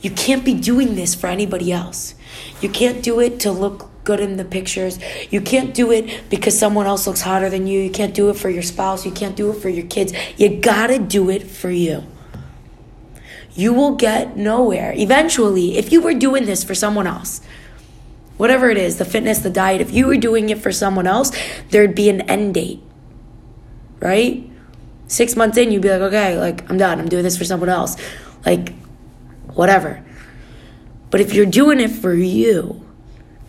You 0.00 0.10
can't 0.10 0.44
be 0.44 0.54
doing 0.54 0.94
this 0.94 1.14
for 1.14 1.26
anybody 1.26 1.70
else. 1.70 2.14
You 2.60 2.70
can't 2.70 3.02
do 3.02 3.20
it 3.20 3.38
to 3.40 3.52
look 3.52 3.89
good 4.10 4.20
in 4.20 4.36
the 4.36 4.44
pictures. 4.44 4.98
You 5.30 5.40
can't 5.40 5.72
do 5.74 5.90
it 5.92 6.04
because 6.30 6.58
someone 6.58 6.86
else 6.86 7.06
looks 7.06 7.22
hotter 7.22 7.48
than 7.48 7.66
you. 7.66 7.80
You 7.80 7.90
can't 7.90 8.14
do 8.14 8.30
it 8.30 8.36
for 8.36 8.50
your 8.50 8.62
spouse. 8.62 9.06
You 9.06 9.12
can't 9.12 9.36
do 9.36 9.50
it 9.52 9.56
for 9.62 9.68
your 9.68 9.86
kids. 9.86 10.12
You 10.36 10.60
gotta 10.60 10.98
do 10.98 11.30
it 11.30 11.44
for 11.60 11.70
you 11.70 12.04
you 13.54 13.72
will 13.72 13.94
get 13.96 14.36
nowhere. 14.36 14.94
Eventually, 14.96 15.76
if 15.76 15.92
you 15.92 16.00
were 16.00 16.14
doing 16.14 16.46
this 16.46 16.62
for 16.64 16.74
someone 16.74 17.06
else, 17.06 17.40
whatever 18.36 18.70
it 18.70 18.78
is 18.78 18.96
the 18.98 19.04
fitness, 19.04 19.40
the 19.40 19.50
diet 19.50 19.80
if 19.80 19.92
you 19.92 20.06
were 20.06 20.16
doing 20.16 20.48
it 20.50 20.58
for 20.58 20.72
someone 20.72 21.06
else, 21.06 21.30
there'd 21.70 21.94
be 21.94 22.08
an 22.08 22.22
end 22.22 22.54
date, 22.54 22.82
right? 23.98 24.48
Six 25.08 25.34
months 25.36 25.58
in, 25.58 25.72
you'd 25.72 25.82
be 25.82 25.90
like, 25.90 26.00
okay, 26.00 26.38
like, 26.38 26.70
I'm 26.70 26.78
done. 26.78 27.00
I'm 27.00 27.08
doing 27.08 27.24
this 27.24 27.36
for 27.36 27.44
someone 27.44 27.68
else. 27.68 27.96
Like, 28.46 28.72
whatever. 29.54 30.04
But 31.10 31.20
if 31.20 31.34
you're 31.34 31.46
doing 31.46 31.80
it 31.80 31.90
for 31.90 32.14
you, 32.14 32.86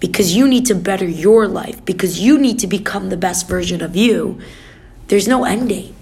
because 0.01 0.35
you 0.35 0.47
need 0.47 0.65
to 0.65 0.75
better 0.75 1.07
your 1.07 1.47
life, 1.47 1.85
because 1.85 2.19
you 2.19 2.37
need 2.37 2.57
to 2.59 2.67
become 2.67 3.09
the 3.09 3.15
best 3.15 3.47
version 3.47 3.81
of 3.81 3.95
you, 3.95 4.41
there's 5.07 5.27
no 5.27 5.45
end 5.45 5.69
date. 5.69 5.93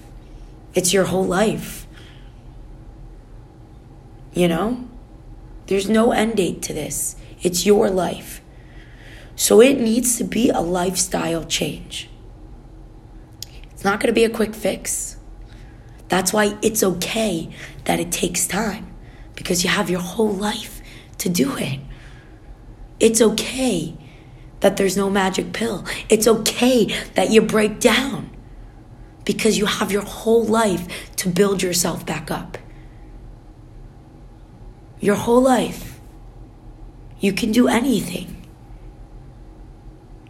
It's 0.74 0.94
your 0.94 1.04
whole 1.04 1.26
life. 1.26 1.86
You 4.34 4.48
know? 4.48 4.88
There's 5.68 5.90
no 5.90 6.14
end 6.14 6.38
date 6.38 6.62
to 6.64 6.74
this. 6.74 7.18
It's 7.42 7.66
your 7.66 7.90
life. 7.90 8.42
So 9.36 9.62
it 9.62 9.80
needs 9.80 10.18
to 10.18 10.24
be 10.24 10.50
a 10.50 10.62
lifestyle 10.62 11.44
change. 11.44 12.10
It's 13.72 13.84
not 13.84 14.00
going 14.00 14.08
to 14.08 14.14
be 14.14 14.24
a 14.24 14.30
quick 14.30 14.56
fix. 14.56 15.18
That's 16.08 16.32
why 16.32 16.58
it's 16.62 16.84
okay 16.84 17.50
that 17.84 18.00
it 18.00 18.14
takes 18.14 18.48
time 18.48 18.96
because 19.36 19.64
you 19.64 19.70
have 19.70 19.90
your 19.90 20.00
whole 20.00 20.32
life 20.32 20.82
to 21.18 21.28
do 21.28 21.58
it. 21.58 21.82
It's 23.00 23.22
okay 23.22 23.96
that 24.60 24.78
there's 24.78 24.98
no 24.98 25.10
magic 25.10 25.54
pill. 25.54 25.86
It's 26.10 26.28
okay 26.28 26.86
that 27.16 27.32
you 27.32 27.42
break 27.42 27.80
down 27.80 28.30
because 29.24 29.58
you 29.58 29.66
have 29.66 29.92
your 29.92 30.04
whole 30.04 30.44
life 30.44 31.16
to 31.18 31.30
build 31.30 31.62
yourself 31.62 32.06
back 32.06 32.30
up 32.30 32.58
your 35.00 35.16
whole 35.16 35.42
life. 35.42 36.00
You 37.20 37.34
can 37.34 37.52
do 37.52 37.68
anything. 37.68 38.46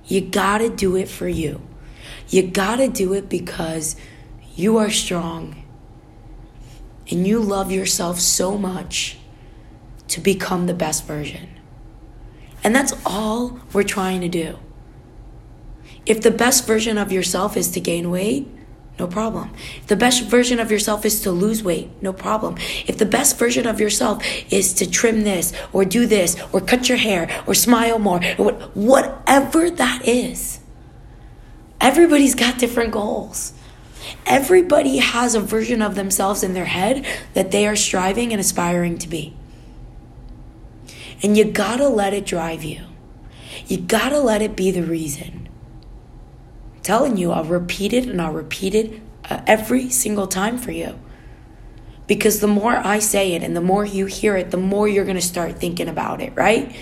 You 0.05 0.21
gotta 0.21 0.69
do 0.69 0.95
it 0.95 1.07
for 1.07 1.27
you. 1.27 1.61
You 2.29 2.47
gotta 2.47 2.87
do 2.87 3.13
it 3.13 3.29
because 3.29 3.95
you 4.55 4.77
are 4.77 4.89
strong 4.89 5.63
and 7.11 7.25
you 7.25 7.39
love 7.39 7.71
yourself 7.71 8.19
so 8.19 8.57
much 8.57 9.17
to 10.07 10.21
become 10.21 10.65
the 10.65 10.73
best 10.73 11.05
version. 11.05 11.58
And 12.69 12.75
that's 12.75 12.93
all 13.03 13.59
we're 13.73 13.81
trying 13.81 14.21
to 14.21 14.29
do. 14.29 14.59
If 16.05 16.21
the 16.21 16.29
best 16.29 16.67
version 16.67 16.99
of 16.99 17.11
yourself 17.11 17.57
is 17.57 17.71
to 17.71 17.79
gain 17.79 18.11
weight, 18.11 18.47
no 18.99 19.07
problem. 19.07 19.49
If 19.77 19.87
the 19.87 19.95
best 19.95 20.25
version 20.25 20.59
of 20.59 20.69
yourself 20.69 21.03
is 21.03 21.19
to 21.21 21.31
lose 21.31 21.63
weight, 21.63 21.89
no 21.99 22.13
problem. 22.13 22.57
If 22.85 22.99
the 22.99 23.07
best 23.07 23.39
version 23.39 23.65
of 23.65 23.79
yourself 23.79 24.23
is 24.53 24.71
to 24.75 24.87
trim 24.87 25.23
this 25.23 25.51
or 25.73 25.83
do 25.83 26.05
this 26.05 26.39
or 26.53 26.61
cut 26.61 26.87
your 26.87 26.99
hair 26.99 27.43
or 27.47 27.55
smile 27.55 27.97
more, 27.97 28.21
or 28.37 28.51
whatever 28.75 29.71
that 29.71 30.07
is, 30.07 30.59
everybody's 31.81 32.35
got 32.35 32.59
different 32.59 32.91
goals. 32.91 33.53
Everybody 34.27 34.97
has 34.97 35.33
a 35.33 35.41
version 35.41 35.81
of 35.81 35.95
themselves 35.95 36.43
in 36.43 36.53
their 36.53 36.65
head 36.65 37.03
that 37.33 37.49
they 37.49 37.65
are 37.65 37.75
striving 37.75 38.31
and 38.31 38.39
aspiring 38.39 38.99
to 38.99 39.07
be. 39.07 39.38
And 41.21 41.37
you 41.37 41.45
gotta 41.45 41.87
let 41.87 42.13
it 42.13 42.25
drive 42.25 42.63
you. 42.63 42.81
You 43.67 43.77
gotta 43.77 44.19
let 44.19 44.41
it 44.41 44.55
be 44.55 44.71
the 44.71 44.83
reason 44.83 45.49
telling 46.89 47.17
you, 47.17 47.31
I'll 47.31 47.43
repeat 47.43 47.93
it 47.93 48.07
and 48.07 48.19
I'll 48.19 48.33
repeat 48.33 48.73
it 48.73 48.99
uh, 49.29 49.41
every 49.45 49.91
single 49.91 50.25
time 50.25 50.57
for 50.57 50.71
you. 50.71 50.99
Because 52.07 52.39
the 52.39 52.47
more 52.47 52.75
I 52.75 52.97
say 52.97 53.33
it 53.33 53.43
and 53.43 53.55
the 53.55 53.61
more 53.61 53.85
you 53.85 54.07
hear 54.07 54.35
it, 54.35 54.49
the 54.49 54.57
more 54.57 54.87
you're 54.87 55.05
to 55.15 55.21
start 55.21 55.59
thinking 55.59 55.87
about 55.87 56.19
it, 56.19 56.33
right? 56.35 56.75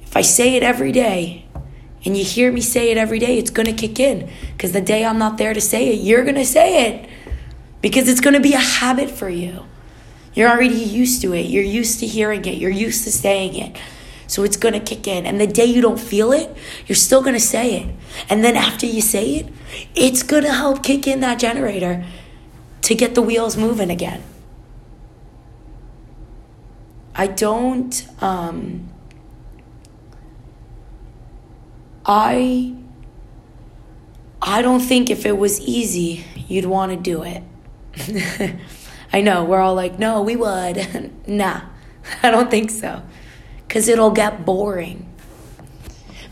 If 0.00 0.16
I 0.16 0.22
say 0.22 0.54
it 0.54 0.62
every 0.62 0.90
day 0.90 1.44
and 2.06 2.16
you 2.16 2.24
hear 2.24 2.50
me 2.50 2.62
say 2.62 2.90
it 2.90 2.96
every 2.96 3.18
day, 3.18 3.36
it's 3.36 3.50
to 3.66 3.74
kick 3.74 4.00
in. 4.00 4.30
Because 4.52 4.72
the 4.72 4.80
day 4.80 5.04
I'm 5.04 5.18
not 5.18 5.36
there 5.36 5.52
to 5.52 5.60
say 5.60 5.88
it, 5.88 6.00
you're 6.00 6.24
to 6.36 6.46
say 6.46 6.88
it. 6.88 7.10
Because 7.82 8.08
it's 8.08 8.20
to 8.32 8.40
be 8.40 8.54
a 8.54 8.58
habit 8.58 9.10
for 9.10 9.28
you. 9.28 9.66
You're 10.38 10.48
already 10.48 10.76
used 10.76 11.20
to 11.22 11.32
it. 11.32 11.46
You're 11.46 11.64
used 11.64 11.98
to 11.98 12.06
hearing 12.06 12.44
it. 12.44 12.58
You're 12.58 12.70
used 12.70 13.02
to 13.02 13.10
saying 13.10 13.56
it. 13.56 13.76
So 14.28 14.44
it's 14.44 14.56
going 14.56 14.72
to 14.72 14.78
kick 14.78 15.08
in. 15.08 15.26
And 15.26 15.40
the 15.40 15.48
day 15.48 15.64
you 15.64 15.82
don't 15.82 15.98
feel 15.98 16.30
it, 16.30 16.56
you're 16.86 16.94
still 16.94 17.22
going 17.22 17.34
to 17.34 17.40
say 17.40 17.80
it. 17.80 17.94
And 18.30 18.44
then 18.44 18.54
after 18.54 18.86
you 18.86 19.00
say 19.00 19.34
it, 19.34 19.48
it's 19.96 20.22
going 20.22 20.44
to 20.44 20.52
help 20.52 20.84
kick 20.84 21.08
in 21.08 21.18
that 21.22 21.40
generator 21.40 22.04
to 22.82 22.94
get 22.94 23.16
the 23.16 23.20
wheels 23.20 23.56
moving 23.56 23.90
again. 23.90 24.22
I 27.16 27.26
don't, 27.26 28.06
um, 28.22 28.90
I, 32.06 32.76
I 34.40 34.62
don't 34.62 34.78
think 34.78 35.10
if 35.10 35.26
it 35.26 35.36
was 35.36 35.58
easy, 35.58 36.24
you'd 36.46 36.66
want 36.66 36.92
to 36.92 36.96
do 36.96 37.24
it. 37.24 37.42
I 39.12 39.20
know, 39.20 39.44
we're 39.44 39.60
all 39.60 39.74
like, 39.74 39.98
no, 39.98 40.22
we 40.22 40.36
would. 40.36 41.20
nah, 41.26 41.62
I 42.22 42.30
don't 42.30 42.50
think 42.50 42.70
so 42.70 43.02
because 43.66 43.86
it'll 43.88 44.10
get 44.10 44.44
boring. 44.44 45.04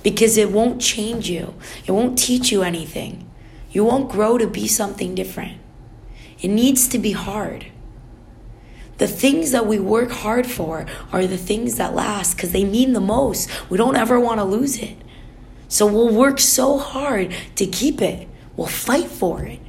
Because 0.03 0.37
it 0.37 0.53
won't 0.53 0.81
change 0.81 1.29
you, 1.29 1.55
it 1.85 1.93
won't 1.93 2.19
teach 2.19 2.53
you 2.53 2.63
anything. 2.63 3.29
You 3.71 3.85
won't 3.85 4.11
grow 4.11 4.39
to 4.39 4.47
be 4.47 4.67
something 4.67 5.15
different. 5.15 5.59
It 6.41 6.49
needs 6.49 6.89
to 6.89 6.99
be 6.99 7.13
hard. 7.13 7.67
The 8.99 9.09
things 9.09 9.51
that 9.51 9.67
we 9.67 9.79
work 9.79 10.11
hard 10.11 10.47
for 10.47 10.87
are 11.13 11.27
the 11.27 11.37
things 11.37 11.77
that 11.77 11.95
last 11.95 12.37
because 12.37 12.53
they 12.53 12.65
mean 12.65 12.95
the 12.95 13.01
most. 13.01 13.51
We 13.69 13.77
don't 13.77 13.97
ever 13.97 14.19
want 14.19 14.41
to 14.41 14.45
lose 14.45 14.79
it. 14.79 14.97
So 15.69 15.87
we'll 15.87 16.15
work 16.15 16.39
so 16.41 16.79
hard 16.79 17.35
to 17.57 17.67
keep 17.67 18.01
it. 18.01 18.29
We'll 18.57 18.69
fight 18.69 19.09
for 19.09 19.43
it. 19.43 19.61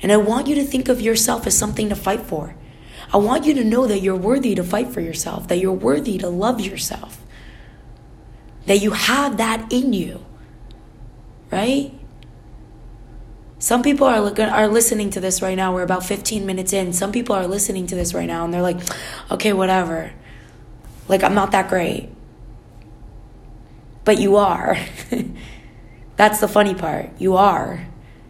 And 0.00 0.12
I 0.12 0.16
want 0.16 0.46
you 0.46 0.54
to 0.56 0.64
think 0.64 0.88
of 0.88 1.00
yourself 1.00 1.46
as 1.46 1.56
something 1.56 1.88
to 1.88 1.96
fight 1.96 2.20
for. 2.20 2.54
I 3.12 3.16
want 3.16 3.46
you 3.46 3.54
to 3.54 3.64
know 3.64 3.86
that 3.86 4.00
you're 4.00 4.16
worthy 4.16 4.54
to 4.54 4.62
fight 4.62 4.88
for 4.88 5.00
yourself, 5.00 5.48
that 5.48 5.58
you're 5.58 5.72
worthy 5.72 6.18
to 6.18 6.28
love 6.28 6.60
yourself, 6.60 7.24
that 8.66 8.78
you 8.82 8.90
have 8.90 9.38
that 9.38 9.72
in 9.72 9.92
you, 9.92 10.24
right? 11.50 11.92
Some 13.58 13.82
people 13.82 14.06
are 14.06 14.20
looking, 14.20 14.44
are 14.44 14.68
listening 14.68 15.10
to 15.10 15.20
this 15.20 15.42
right 15.42 15.56
now. 15.56 15.74
We're 15.74 15.82
about 15.82 16.04
15 16.04 16.46
minutes 16.46 16.72
in. 16.72 16.92
Some 16.92 17.10
people 17.10 17.34
are 17.34 17.46
listening 17.46 17.86
to 17.88 17.94
this 17.94 18.14
right 18.14 18.26
now 18.26 18.44
and 18.44 18.54
they're 18.54 18.62
like, 18.62 18.78
okay, 19.30 19.52
whatever. 19.52 20.12
Like, 21.08 21.24
I'm 21.24 21.34
not 21.34 21.50
that 21.52 21.68
great. 21.68 22.10
But 24.04 24.20
you 24.20 24.36
are. 24.36 24.78
That's 26.16 26.40
the 26.40 26.48
funny 26.48 26.74
part. 26.74 27.10
You 27.18 27.36
are. 27.36 27.86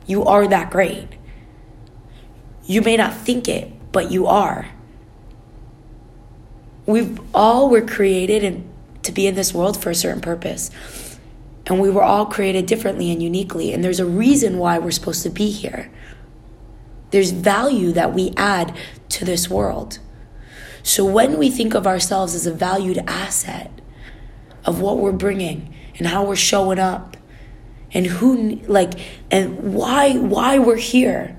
You 0.06 0.24
are 0.24 0.46
that 0.46 0.70
great. 0.70 1.17
You 2.68 2.82
may 2.82 2.98
not 2.98 3.14
think 3.14 3.48
it, 3.48 3.72
but 3.92 4.10
you 4.10 4.26
are. 4.26 4.68
We've 6.84 7.18
all 7.34 7.70
were 7.70 7.80
created 7.80 8.44
and 8.44 8.70
to 9.02 9.10
be 9.10 9.26
in 9.26 9.34
this 9.34 9.54
world 9.54 9.82
for 9.82 9.88
a 9.88 9.94
certain 9.94 10.20
purpose. 10.20 10.70
And 11.66 11.80
we 11.80 11.88
were 11.88 12.02
all 12.02 12.26
created 12.26 12.66
differently 12.66 13.10
and 13.10 13.22
uniquely. 13.22 13.72
And 13.72 13.82
there's 13.82 14.00
a 14.00 14.06
reason 14.06 14.58
why 14.58 14.78
we're 14.78 14.90
supposed 14.90 15.22
to 15.22 15.30
be 15.30 15.50
here. 15.50 15.90
There's 17.10 17.30
value 17.30 17.90
that 17.92 18.12
we 18.12 18.34
add 18.36 18.76
to 19.10 19.24
this 19.24 19.48
world. 19.48 19.98
So 20.82 21.06
when 21.06 21.38
we 21.38 21.50
think 21.50 21.72
of 21.74 21.86
ourselves 21.86 22.34
as 22.34 22.46
a 22.46 22.52
valued 22.52 22.98
asset 23.06 23.80
of 24.66 24.82
what 24.82 24.98
we're 24.98 25.12
bringing 25.12 25.74
and 25.96 26.06
how 26.06 26.24
we're 26.24 26.36
showing 26.36 26.78
up 26.78 27.16
and 27.92 28.06
who 28.06 28.56
like 28.66 28.92
and 29.30 29.72
why 29.74 30.18
why 30.18 30.58
we're 30.58 30.76
here, 30.76 31.37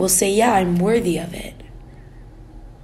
we'll 0.00 0.08
say, 0.08 0.32
"Yeah, 0.32 0.54
I'm 0.54 0.78
worthy 0.78 1.18
of 1.18 1.34
it." 1.34 1.54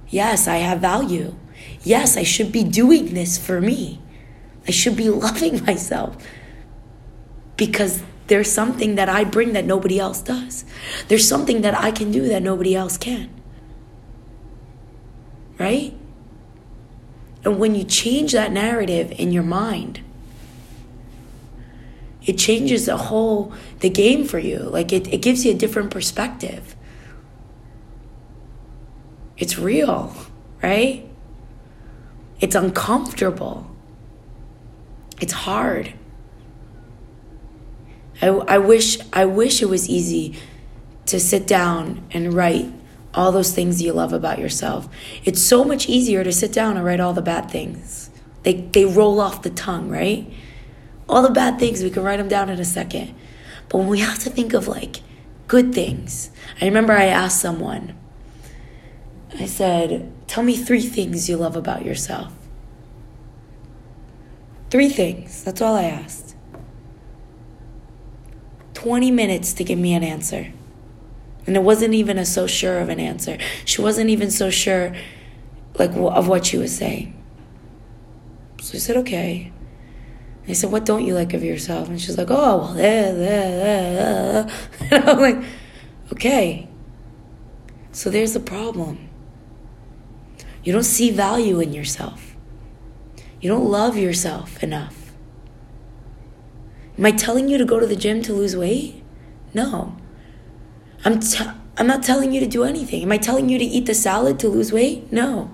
Yes, 0.09 0.47
I 0.47 0.57
have 0.57 0.79
value. 0.79 1.35
Yes, 1.83 2.15
I 2.15 2.23
should 2.23 2.51
be 2.51 2.63
doing 2.63 3.13
this 3.13 3.37
for 3.37 3.59
me. 3.59 3.99
I 4.67 4.71
should 4.71 4.95
be 4.95 5.09
loving 5.25 5.65
myself 5.65 6.15
because 7.57 8.03
there's 8.27 8.51
something 8.51 8.95
that 8.95 9.09
I 9.09 9.23
bring 9.23 9.53
that 9.53 9.65
nobody 9.65 9.99
else 9.99 10.21
does. 10.21 10.65
There's 11.07 11.27
something 11.27 11.61
that 11.61 11.75
I 11.75 11.91
can 11.91 12.11
do 12.11 12.27
that 12.27 12.43
nobody 12.43 12.75
else 12.75 12.97
can. 12.97 13.29
Right? 15.57 15.93
And 17.43 17.59
when 17.59 17.73
you 17.75 17.83
change 17.83 18.33
that 18.33 18.51
narrative 18.51 19.11
in 19.17 19.31
your 19.31 19.43
mind, 19.43 20.01
it 22.25 22.37
changes 22.37 22.85
the 22.85 22.97
whole 22.97 23.53
the 23.79 23.89
game 23.89 24.25
for 24.25 24.37
you. 24.37 24.59
Like 24.59 24.91
it, 24.91 25.11
it 25.13 25.21
gives 25.21 25.45
you 25.45 25.53
a 25.53 25.55
different 25.55 25.89
perspective. 25.89 26.75
It's 29.37 29.57
real, 29.57 30.15
right? 30.61 31.07
It's 32.39 32.55
uncomfortable. 32.55 33.69
It's 35.19 35.33
hard. 35.33 35.93
I, 38.21 38.27
I 38.27 38.57
wish 38.57 38.99
I 39.13 39.25
wish 39.25 39.61
it 39.61 39.69
was 39.69 39.89
easy 39.89 40.37
to 41.05 41.19
sit 41.19 41.47
down 41.47 42.05
and 42.11 42.33
write 42.33 42.71
all 43.13 43.31
those 43.31 43.53
things 43.53 43.81
you 43.81 43.93
love 43.93 44.13
about 44.13 44.39
yourself. 44.39 44.87
It's 45.23 45.41
so 45.41 45.63
much 45.63 45.87
easier 45.87 46.23
to 46.23 46.31
sit 46.31 46.51
down 46.51 46.77
and 46.77 46.85
write 46.85 46.99
all 46.99 47.13
the 47.13 47.21
bad 47.21 47.49
things. 47.49 48.09
They 48.43 48.53
they 48.53 48.85
roll 48.85 49.19
off 49.19 49.41
the 49.43 49.49
tongue, 49.49 49.89
right? 49.89 50.31
All 51.09 51.21
the 51.21 51.29
bad 51.29 51.59
things 51.59 51.83
we 51.83 51.89
can 51.89 52.03
write 52.03 52.17
them 52.17 52.27
down 52.27 52.49
in 52.49 52.59
a 52.59 52.65
second. 52.65 53.15
But 53.69 53.79
when 53.79 53.87
we 53.87 53.99
have 53.99 54.19
to 54.19 54.29
think 54.29 54.53
of 54.53 54.67
like 54.67 55.01
good 55.47 55.73
things. 55.73 56.29
I 56.61 56.65
remember 56.65 56.93
I 56.93 57.05
asked 57.05 57.41
someone. 57.41 57.95
I 59.33 59.45
said, 59.45 60.11
"Tell 60.27 60.43
me 60.43 60.55
three 60.55 60.81
things 60.81 61.29
you 61.29 61.37
love 61.37 61.55
about 61.55 61.85
yourself." 61.85 62.33
Three 64.69 64.89
things. 64.89 65.43
That's 65.43 65.61
all 65.61 65.75
I 65.75 65.83
asked. 65.83 66.35
20 68.73 69.11
minutes 69.11 69.53
to 69.53 69.63
give 69.63 69.79
me 69.79 69.93
an 69.93 70.03
answer. 70.03 70.51
And 71.45 71.55
it 71.55 71.63
wasn't 71.63 71.93
even 71.93 72.17
a 72.17 72.25
so 72.25 72.45
sure 72.45 72.79
of 72.79 72.89
an 72.89 72.99
answer. 72.99 73.37
She 73.63 73.81
wasn't 73.81 74.09
even 74.09 74.29
so 74.29 74.49
sure 74.49 74.93
like 75.79 75.91
of 75.95 76.27
what 76.27 76.45
she 76.45 76.57
was 76.57 76.75
saying. 76.75 77.13
So 78.61 78.75
I 78.75 78.79
said, 78.79 78.97
okay. 78.97 79.51
I 80.47 80.53
said, 80.53 80.71
what 80.71 80.85
don't 80.85 81.05
you 81.05 81.13
like 81.13 81.33
of 81.33 81.43
yourself? 81.43 81.89
And 81.89 81.99
she's 81.99 82.17
like, 82.17 82.29
oh, 82.29 82.57
well, 82.57 82.77
eh, 82.77 82.83
eh, 82.83 84.45
eh, 84.49 84.49
and 84.91 85.09
I'm 85.09 85.19
like, 85.19 85.43
okay. 86.13 86.67
So 87.91 88.09
there's 88.09 88.33
the 88.33 88.39
problem. 88.39 89.06
You 90.67 90.73
don't 90.73 90.83
see 90.83 91.11
value 91.11 91.61
in 91.61 91.71
yourself. 91.71 92.35
You 93.39 93.49
don't 93.49 93.69
love 93.69 93.95
yourself 93.95 94.61
enough. 94.61 95.13
Am 96.97 97.05
I 97.05 97.11
telling 97.11 97.47
you 97.47 97.57
to 97.57 97.63
go 97.63 97.79
to 97.79 97.87
the 97.87 97.95
gym 97.95 98.21
to 98.23 98.33
lose 98.33 98.53
weight? 98.53 99.01
No. 99.53 99.95
I'm, 101.05 101.21
t- 101.21 101.45
I'm 101.77 101.87
not 101.87 102.03
telling 102.03 102.33
you 102.33 102.41
to 102.41 102.47
do 102.47 102.65
anything. 102.65 103.01
Am 103.01 103.13
I 103.13 103.17
telling 103.17 103.47
you 103.47 103.57
to 103.57 103.63
eat 103.63 103.85
the 103.85 103.93
salad 103.93 104.39
to 104.39 104.49
lose 104.49 104.73
weight? 104.73 105.09
No. 105.09 105.51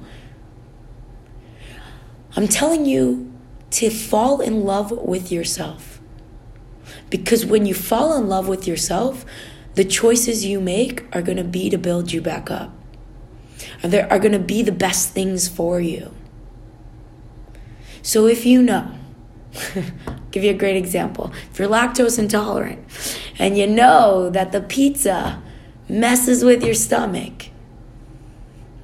I'm 2.36 2.48
telling 2.48 2.88
you 2.88 3.32
to 3.70 3.92
fall 3.92 4.42
in 4.42 4.64
love 4.64 4.90
with 4.90 5.32
yourself. 5.32 6.02
Because 7.12 7.46
when 7.46 7.68
you 7.68 7.76
fall 7.76 8.18
in 8.18 8.28
love 8.28 8.48
with 8.48 8.68
yourself, 8.68 9.26
the 9.76 9.86
choices 9.86 10.44
you 10.44 10.60
make 10.60 11.06
are 11.16 11.22
going 11.22 11.38
to 11.38 11.44
be 11.44 11.70
to 11.70 11.78
build 11.78 12.12
you 12.12 12.20
back 12.20 12.50
up. 12.50 12.74
And 13.82 13.92
there 13.92 14.12
are 14.12 14.20
going 14.20 14.34
to 14.34 14.40
be 14.40 14.62
the 14.62 14.72
best 14.72 15.12
things 15.12 15.48
for 15.48 15.80
you. 15.80 16.14
So 18.02 18.28
if 18.28 18.46
you 18.46 18.62
know 18.62 18.92
give 20.32 20.44
you 20.44 20.52
a 20.52 20.58
great 20.58 20.76
example. 20.76 21.32
If 21.52 21.60
you're 21.60 21.70
lactose 21.70 22.18
intolerant 22.18 22.80
and 23.40 23.58
you 23.58 23.68
know 23.68 24.30
that 24.30 24.52
the 24.52 24.62
pizza 24.62 25.42
messes 25.88 26.44
with 26.44 26.64
your 26.64 26.74
stomach, 26.74 27.50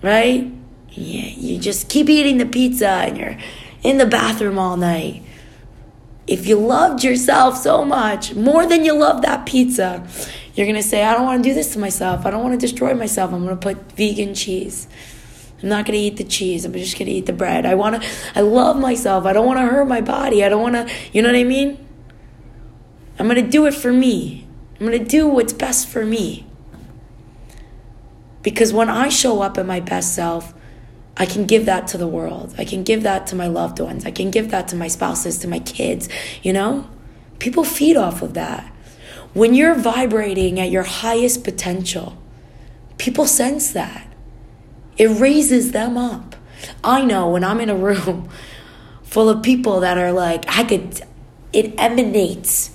right? 0.01 0.51
Yeah, 0.91 1.25
you 1.25 1.59
just 1.59 1.89
keep 1.89 2.09
eating 2.09 2.37
the 2.37 2.45
pizza 2.45 2.87
and 2.87 3.17
you're 3.17 3.37
in 3.83 3.97
the 3.97 4.05
bathroom 4.05 4.57
all 4.57 4.77
night. 4.77 5.23
If 6.27 6.45
you 6.45 6.59
loved 6.59 7.03
yourself 7.03 7.57
so 7.57 7.83
much, 7.83 8.35
more 8.35 8.67
than 8.67 8.85
you 8.85 8.93
love 8.93 9.23
that 9.23 9.47
pizza, 9.47 10.07
you're 10.55 10.67
gonna 10.67 10.83
say, 10.83 11.03
I 11.03 11.13
don't 11.13 11.25
wanna 11.25 11.43
do 11.43 11.53
this 11.53 11.73
to 11.73 11.79
myself. 11.79 12.25
I 12.25 12.31
don't 12.31 12.43
wanna 12.43 12.57
destroy 12.57 12.93
myself. 12.93 13.33
I'm 13.33 13.43
gonna 13.43 13.55
put 13.55 13.91
vegan 13.93 14.33
cheese. 14.33 14.87
I'm 15.61 15.69
not 15.69 15.85
gonna 15.85 15.97
eat 15.97 16.17
the 16.17 16.23
cheese. 16.23 16.65
I'm 16.65 16.73
just 16.73 16.97
gonna 16.97 17.11
eat 17.11 17.25
the 17.25 17.33
bread. 17.33 17.65
I 17.65 17.75
wanna, 17.75 18.01
I 18.35 18.41
love 18.41 18.77
myself. 18.77 19.25
I 19.25 19.33
don't 19.33 19.45
wanna 19.45 19.65
hurt 19.65 19.87
my 19.87 20.01
body. 20.01 20.43
I 20.43 20.49
don't 20.49 20.61
wanna, 20.61 20.87
you 21.11 21.21
know 21.21 21.29
what 21.29 21.35
I 21.35 21.43
mean? 21.43 21.85
I'm 23.17 23.27
gonna 23.27 23.41
do 23.41 23.65
it 23.65 23.73
for 23.73 23.91
me. 23.91 24.47
I'm 24.79 24.85
gonna 24.85 24.99
do 24.99 25.27
what's 25.27 25.53
best 25.53 25.87
for 25.87 26.05
me. 26.05 26.45
Because 28.41 28.71
when 28.71 28.89
I 28.89 29.09
show 29.09 29.41
up 29.41 29.57
at 29.57 29.65
my 29.65 29.81
best 29.81 30.15
self, 30.15 30.53
I 31.17 31.25
can 31.25 31.45
give 31.45 31.65
that 31.65 31.87
to 31.89 31.97
the 31.97 32.07
world. 32.07 32.55
I 32.57 32.63
can 32.63 32.83
give 32.83 33.03
that 33.03 33.27
to 33.27 33.35
my 33.35 33.47
loved 33.47 33.81
ones. 33.81 34.05
I 34.05 34.11
can 34.11 34.31
give 34.31 34.51
that 34.51 34.69
to 34.69 34.77
my 34.77 34.87
spouses, 34.87 35.37
to 35.39 35.49
my 35.49 35.59
kids, 35.59 36.07
you 36.41 36.53
know? 36.53 36.89
People 37.39 37.65
feed 37.65 37.97
off 37.97 38.21
of 38.21 38.33
that. 38.35 38.73
When 39.33 39.53
you're 39.53 39.75
vibrating 39.75 40.59
at 40.59 40.71
your 40.71 40.83
highest 40.83 41.43
potential, 41.43 42.17
people 42.97 43.25
sense 43.25 43.71
that. 43.71 44.07
It 44.97 45.07
raises 45.07 45.71
them 45.71 45.97
up. 45.97 46.35
I 46.83 47.05
know 47.05 47.29
when 47.29 47.43
I'm 47.43 47.61
in 47.61 47.69
a 47.69 47.75
room 47.75 48.29
full 49.03 49.29
of 49.29 49.43
people 49.43 49.79
that 49.79 49.97
are 49.97 50.11
like, 50.11 50.45
I 50.47 50.63
could, 50.63 51.01
it 51.53 51.73
emanates 51.77 52.71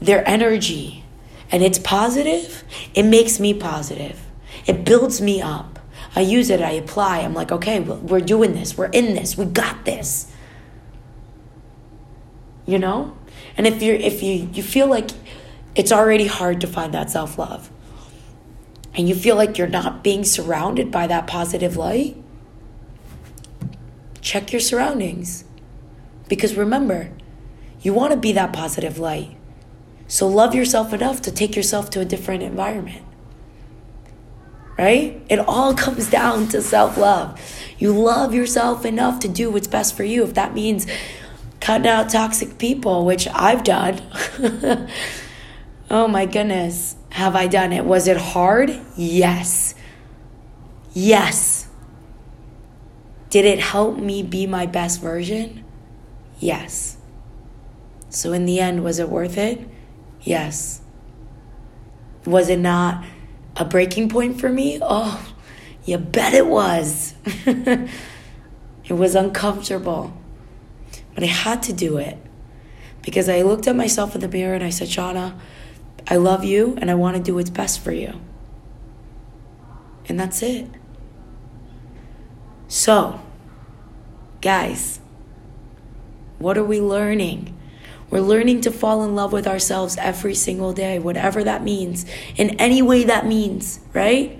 their 0.00 0.26
energy 0.28 1.04
and 1.50 1.62
it's 1.62 1.78
positive, 1.78 2.64
it 2.94 3.04
makes 3.04 3.38
me 3.38 3.54
positive. 3.54 4.20
It 4.66 4.84
builds 4.84 5.20
me 5.20 5.40
up. 5.40 5.78
I 6.16 6.20
use 6.20 6.50
it, 6.50 6.60
I 6.60 6.72
apply. 6.72 7.20
I'm 7.20 7.34
like, 7.34 7.52
okay, 7.52 7.78
we're 7.80 8.20
doing 8.20 8.54
this, 8.54 8.76
we're 8.76 8.86
in 8.86 9.14
this, 9.14 9.36
we 9.36 9.44
got 9.44 9.84
this. 9.84 10.32
You 12.66 12.78
know? 12.78 13.16
And 13.56 13.66
if 13.66 13.80
you're 13.80 13.94
if 13.94 14.22
you 14.22 14.50
you 14.52 14.62
feel 14.62 14.88
like 14.88 15.10
it's 15.76 15.92
already 15.92 16.26
hard 16.26 16.60
to 16.62 16.66
find 16.66 16.92
that 16.94 17.10
self-love, 17.10 17.70
and 18.94 19.08
you 19.08 19.14
feel 19.14 19.36
like 19.36 19.58
you're 19.58 19.68
not 19.68 20.02
being 20.02 20.24
surrounded 20.24 20.90
by 20.90 21.06
that 21.06 21.26
positive 21.26 21.76
light, 21.76 22.16
check 24.22 24.52
your 24.52 24.60
surroundings. 24.60 25.44
Because 26.28 26.56
remember, 26.56 27.12
you 27.82 27.92
want 27.92 28.12
to 28.12 28.16
be 28.16 28.32
that 28.32 28.52
positive 28.52 28.98
light. 28.98 29.36
So 30.08 30.26
love 30.26 30.54
yourself 30.54 30.92
enough 30.92 31.20
to 31.22 31.30
take 31.30 31.54
yourself 31.54 31.90
to 31.90 32.00
a 32.00 32.04
different 32.04 32.42
environment. 32.42 33.04
Right? 34.78 35.22
It 35.28 35.38
all 35.40 35.74
comes 35.84 36.08
down 36.08 36.48
to 36.48 36.62
self 36.62 36.96
love. 36.96 37.40
You 37.78 37.92
love 37.92 38.34
yourself 38.34 38.84
enough 38.84 39.20
to 39.20 39.28
do 39.28 39.50
what's 39.50 39.66
best 39.66 39.96
for 39.96 40.04
you. 40.04 40.24
If 40.24 40.34
that 40.34 40.54
means 40.54 40.86
cutting 41.60 41.86
out 41.86 42.08
toxic 42.08 42.58
people, 42.58 43.04
which 43.04 43.28
I've 43.28 43.62
done. 43.62 44.00
oh 45.90 46.08
my 46.08 46.26
goodness. 46.26 46.96
Have 47.10 47.34
I 47.34 47.46
done 47.46 47.72
it? 47.72 47.84
Was 47.84 48.08
it 48.08 48.16
hard? 48.16 48.78
Yes. 48.96 49.74
Yes. 50.92 51.68
Did 53.30 53.44
it 53.44 53.58
help 53.58 53.98
me 53.98 54.22
be 54.22 54.46
my 54.46 54.66
best 54.66 55.00
version? 55.00 55.64
Yes. 56.38 56.96
So, 58.08 58.32
in 58.32 58.46
the 58.46 58.60
end, 58.60 58.84
was 58.84 58.98
it 58.98 59.08
worth 59.08 59.36
it? 59.36 59.68
Yes. 60.22 60.80
Was 62.24 62.48
it 62.48 62.58
not 62.58 63.04
a 63.56 63.64
breaking 63.64 64.08
point 64.08 64.40
for 64.40 64.48
me? 64.48 64.78
Oh, 64.80 65.34
you 65.84 65.98
bet 65.98 66.34
it 66.34 66.46
was. 66.46 67.14
it 67.24 67.88
was 68.90 69.14
uncomfortable. 69.14 70.16
But 71.14 71.24
I 71.24 71.28
had 71.28 71.62
to 71.64 71.72
do 71.72 71.96
it 71.96 72.18
because 73.02 73.28
I 73.28 73.42
looked 73.42 73.66
at 73.66 73.76
myself 73.76 74.14
in 74.14 74.20
the 74.20 74.28
mirror 74.28 74.54
and 74.54 74.64
I 74.64 74.70
said, 74.70 74.88
Shauna, 74.88 75.38
I 76.08 76.16
love 76.16 76.44
you 76.44 76.76
and 76.80 76.90
I 76.90 76.94
want 76.94 77.16
to 77.16 77.22
do 77.22 77.34
what's 77.34 77.50
best 77.50 77.80
for 77.80 77.92
you. 77.92 78.20
And 80.08 80.18
that's 80.18 80.42
it. 80.42 80.68
So, 82.68 83.20
guys, 84.40 85.00
what 86.38 86.56
are 86.56 86.64
we 86.64 86.80
learning? 86.80 87.56
We're 88.08 88.20
learning 88.20 88.60
to 88.62 88.70
fall 88.70 89.02
in 89.02 89.16
love 89.16 89.32
with 89.32 89.48
ourselves 89.48 89.96
every 89.98 90.34
single 90.34 90.72
day, 90.72 90.98
whatever 90.98 91.42
that 91.42 91.62
means, 91.62 92.06
in 92.36 92.50
any 92.60 92.82
way 92.82 93.02
that 93.04 93.26
means, 93.26 93.80
right? 93.92 94.38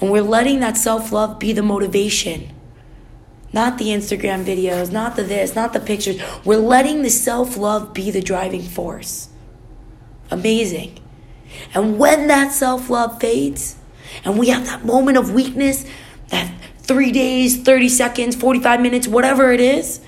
And 0.00 0.10
we're 0.10 0.22
letting 0.22 0.60
that 0.60 0.76
self 0.76 1.12
love 1.12 1.38
be 1.38 1.52
the 1.52 1.62
motivation. 1.62 2.50
Not 3.52 3.78
the 3.78 3.86
Instagram 3.86 4.44
videos, 4.44 4.92
not 4.92 5.16
the 5.16 5.22
this, 5.22 5.54
not 5.54 5.72
the 5.72 5.80
pictures. 5.80 6.20
We're 6.44 6.56
letting 6.56 7.02
the 7.02 7.10
self 7.10 7.56
love 7.56 7.94
be 7.94 8.10
the 8.10 8.20
driving 8.20 8.62
force. 8.62 9.28
Amazing. 10.30 10.98
And 11.74 11.98
when 11.98 12.26
that 12.28 12.52
self 12.52 12.90
love 12.90 13.20
fades, 13.20 13.76
and 14.24 14.38
we 14.38 14.48
have 14.48 14.66
that 14.66 14.84
moment 14.84 15.18
of 15.18 15.32
weakness, 15.32 15.84
that 16.28 16.50
three 16.78 17.12
days, 17.12 17.62
30 17.62 17.88
seconds, 17.88 18.36
45 18.36 18.80
minutes, 18.80 19.08
whatever 19.08 19.52
it 19.52 19.60
is, 19.60 20.00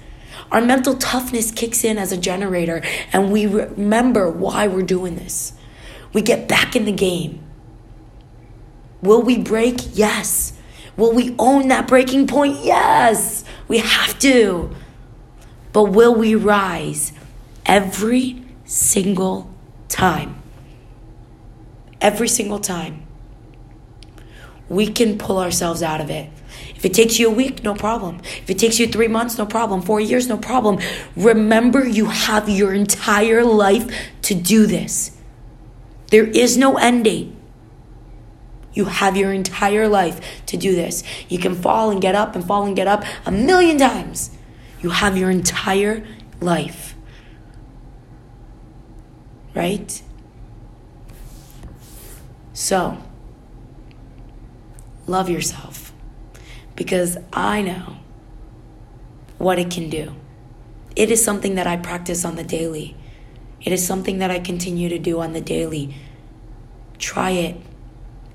our 0.51 0.61
mental 0.61 0.97
toughness 0.97 1.51
kicks 1.51 1.85
in 1.85 1.97
as 1.97 2.11
a 2.11 2.17
generator 2.17 2.83
and 3.13 3.31
we 3.31 3.47
remember 3.47 4.29
why 4.29 4.67
we're 4.67 4.83
doing 4.83 5.17
this. 5.17 5.53
We 6.13 6.23
get 6.23 6.49
back 6.49 6.75
in 6.75 6.87
the 6.87 6.93
game. 6.93 7.41
Will 9.01 9.23
we 9.23 9.39
break? 9.39 9.97
Yes. 9.97 10.55
Will 10.97 11.13
we 11.13 11.37
own 11.39 11.69
that 11.69 11.87
breaking 11.87 12.27
point? 12.27 12.65
Yes. 12.65 13.45
We 13.69 13.79
have 13.79 14.19
to. 14.21 14.75
But 15.73 15.85
will 15.85 16.15
we 16.15 16.35
rise 16.35 17.13
every 17.65 18.45
single 18.65 19.55
time? 19.90 20.40
Every 22.00 22.29
single 22.29 22.59
time. 22.59 23.07
We 24.68 24.87
can 24.87 25.18
pull 25.18 25.38
ourselves 25.38 25.83
out 25.83 26.00
of 26.00 26.09
it. 26.09 26.31
If 26.74 26.85
it 26.85 26.94
takes 26.94 27.18
you 27.18 27.29
a 27.29 27.33
week, 27.33 27.62
no 27.62 27.74
problem. 27.74 28.20
If 28.42 28.48
it 28.48 28.59
takes 28.59 28.79
you 28.79 28.87
three 28.87 29.09
months, 29.09 29.37
no 29.37 29.44
problem. 29.44 29.83
Four 29.83 30.00
years, 30.00 30.29
no 30.29 30.38
problem. 30.38 30.79
Remember, 31.14 31.87
you 31.87 32.07
have 32.07 32.48
your 32.48 32.72
entire 32.72 33.44
life 33.44 33.87
to 34.22 34.35
do 34.35 34.66
this. 34.66 35.16
There 36.11 36.24
is 36.24 36.57
no 36.57 36.79
end 36.79 37.05
date. 37.05 37.35
You 38.72 38.87
have 38.87 39.16
your 39.16 39.33
entire 39.33 39.88
life 39.88 40.20
to 40.46 40.57
do 40.57 40.74
this. 40.74 41.03
You 41.29 41.38
can 41.38 41.55
fall 41.55 41.90
and 41.90 42.00
get 42.00 42.14
up 42.14 42.35
and 42.35 42.46
fall 42.46 42.64
and 42.64 42.74
get 42.74 42.87
up 42.87 43.05
a 43.26 43.33
million 43.33 43.79
times. 43.79 44.31
You 44.81 44.90
have 44.90 45.18
your 45.18 45.31
entire 45.31 46.07
life. 46.40 46.89
Right? 49.55 50.03
So, 52.53 52.99
love 55.07 55.29
yourself 55.29 55.93
because 56.77 57.19
I 57.33 57.63
know 57.63 57.97
what 59.39 59.59
it 59.59 59.71
can 59.71 59.89
do. 59.91 60.15
It 60.95 61.11
is 61.11 61.25
something 61.25 61.55
that 61.55 61.67
I 61.67 61.77
practice 61.77 62.25
on 62.25 62.37
the 62.37 62.45
daily. 62.45 62.97
It 63.63 63.73
is 63.73 63.87
something 63.87 64.19
that 64.19 64.31
I 64.31 64.39
continue 64.39 64.89
to 64.89 64.99
do 64.99 65.21
on 65.21 65.33
the 65.33 65.41
daily. 65.41 65.95
Try 66.99 67.31
it. 67.31 67.57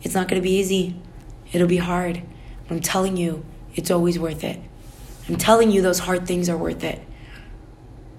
It's 0.01 0.15
not 0.15 0.28
going 0.28 0.41
to 0.41 0.43
be 0.43 0.56
easy. 0.56 0.95
It'll 1.51 1.67
be 1.67 1.78
hard. 1.78 2.21
But 2.67 2.75
I'm 2.75 2.82
telling 2.82 3.17
you, 3.17 3.45
it's 3.75 3.91
always 3.91 4.17
worth 4.17 4.43
it. 4.43 4.60
I'm 5.28 5.38
telling 5.38 5.71
you, 5.71 5.82
those 5.82 5.99
hard 5.99 6.28
things 6.28 6.49
are 6.49 6.58
worth 6.58 6.84
it. 6.84 7.01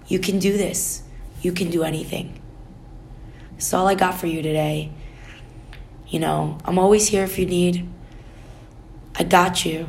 You 0.09 0.19
can 0.19 0.39
do 0.39 0.57
this. 0.57 1.03
You 1.43 1.53
can 1.53 1.71
do 1.71 1.83
anything. 1.83 2.41
That's 3.57 3.75
all 3.75 3.87
I 3.87 3.95
got 3.95 4.15
for 4.15 4.27
you 4.27 4.43
today. 4.43 4.91
You 6.09 6.21
know, 6.21 6.59
I'm 6.65 6.79
always 6.79 7.09
here 7.09 7.25
if 7.25 7.39
you 7.39 7.47
need. 7.47 7.89
I 9.19 9.25
got 9.25 9.65
you 9.65 9.89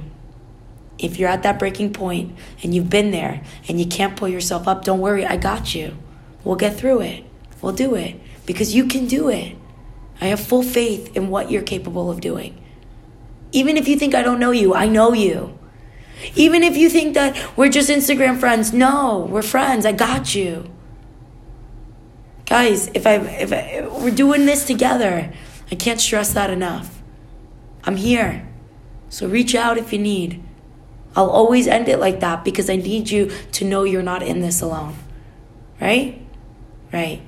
if 0.99 1.19
you're 1.19 1.30
at 1.30 1.43
that 1.43 1.60
breaking 1.60 1.93
point 1.93 2.36
and 2.63 2.73
you've 2.73 2.89
been 2.89 3.12
there 3.12 3.41
and 3.67 3.80
you 3.80 3.86
can't 3.86 4.15
pull 4.15 4.27
yourself 4.27 4.67
up, 4.67 4.84
don't 4.84 4.99
worry, 4.99 5.25
I 5.25 5.38
got 5.38 5.75
you. 5.75 5.97
We'll 6.43 6.56
get 6.56 6.75
through 6.75 7.01
it. 7.01 7.23
We'll 7.62 7.73
do 7.73 7.95
it 7.95 8.19
because 8.45 8.75
you 8.75 8.86
can 8.86 9.08
do 9.08 9.30
it. 9.30 9.56
I 10.19 10.25
have 10.27 10.39
full 10.39 10.63
faith 10.63 11.15
in 11.15 11.30
what 11.30 11.51
you're 11.51 11.62
capable 11.62 12.10
of 12.10 12.21
doing. 12.21 12.63
Even 13.51 13.77
if 13.77 13.88
you 13.88 13.97
think 13.97 14.15
I 14.15 14.23
don't 14.23 14.39
know 14.39 14.51
you, 14.51 14.73
I 14.73 14.88
know 14.88 15.13
you. 15.13 15.58
Even 16.36 16.63
if 16.63 16.75
you 16.75 16.89
think 16.89 17.13
that 17.13 17.56
we're 17.56 17.69
just 17.69 17.89
Instagram 17.89 18.39
friends, 18.39 18.73
no, 18.73 19.27
we're 19.30 19.43
friends. 19.43 19.86
I 19.86 19.91
got 19.91 20.34
you. 20.34 20.71
Guys, 22.47 22.89
if 22.93 23.05
I 23.05 23.15
if, 23.15 23.51
I, 23.51 23.88
we're 24.01 24.10
doing 24.10 24.45
this 24.45 24.65
together, 24.65 25.33
I 25.69 25.75
can't 25.75 25.99
stress 25.99 26.33
that 26.33 26.49
enough. 26.49 27.01
I'm 27.83 27.97
here. 27.97 28.47
So 29.10 29.27
reach 29.27 29.53
out 29.53 29.77
if 29.77 29.91
you 29.91 29.99
need. 29.99 30.41
I'll 31.15 31.29
always 31.29 31.67
end 31.67 31.89
it 31.89 31.99
like 31.99 32.21
that 32.21 32.45
because 32.45 32.69
I 32.69 32.77
need 32.77 33.10
you 33.10 33.31
to 33.51 33.65
know 33.65 33.83
you're 33.83 34.03
not 34.03 34.23
in 34.23 34.39
this 34.39 34.62
alone. 34.62 34.95
Right? 35.81 36.21
Right. 36.93 37.21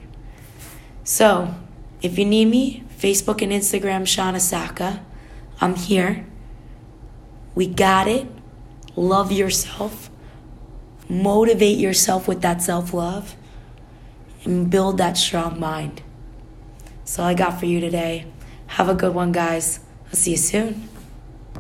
So, 1.04 1.54
if 2.02 2.18
you 2.18 2.26
need 2.26 2.46
me, 2.46 2.84
Facebook 2.98 3.42
and 3.42 3.52
Instagram, 3.52 4.04
Shauna 4.04 4.40
Saka. 4.40 5.06
I'm 5.60 5.76
here. 5.76 6.26
We 7.56 7.68
got 7.68 8.08
it. 8.08 8.28
Love 8.96 9.32
yourself. 9.32 10.10
Motivate 11.10 11.78
yourself 11.78 12.28
with 12.28 12.42
that 12.42 12.62
self 12.62 12.94
love 12.94 13.36
and 14.46 14.70
build 14.70 14.98
that 14.98 15.18
strong 15.18 15.60
mind. 15.60 16.02
That's 17.00 17.20
all 17.20 17.26
I 17.26 17.34
got 17.34 17.60
for 17.60 17.66
you 17.66 17.80
today. 17.80 18.26
Have 18.68 18.90
a 18.90 18.94
good 18.94 19.14
one, 19.14 19.32
guys. 19.32 19.80
I'll 20.08 20.16
see 20.16 20.32
you 20.32 20.38
soon. 20.38 20.90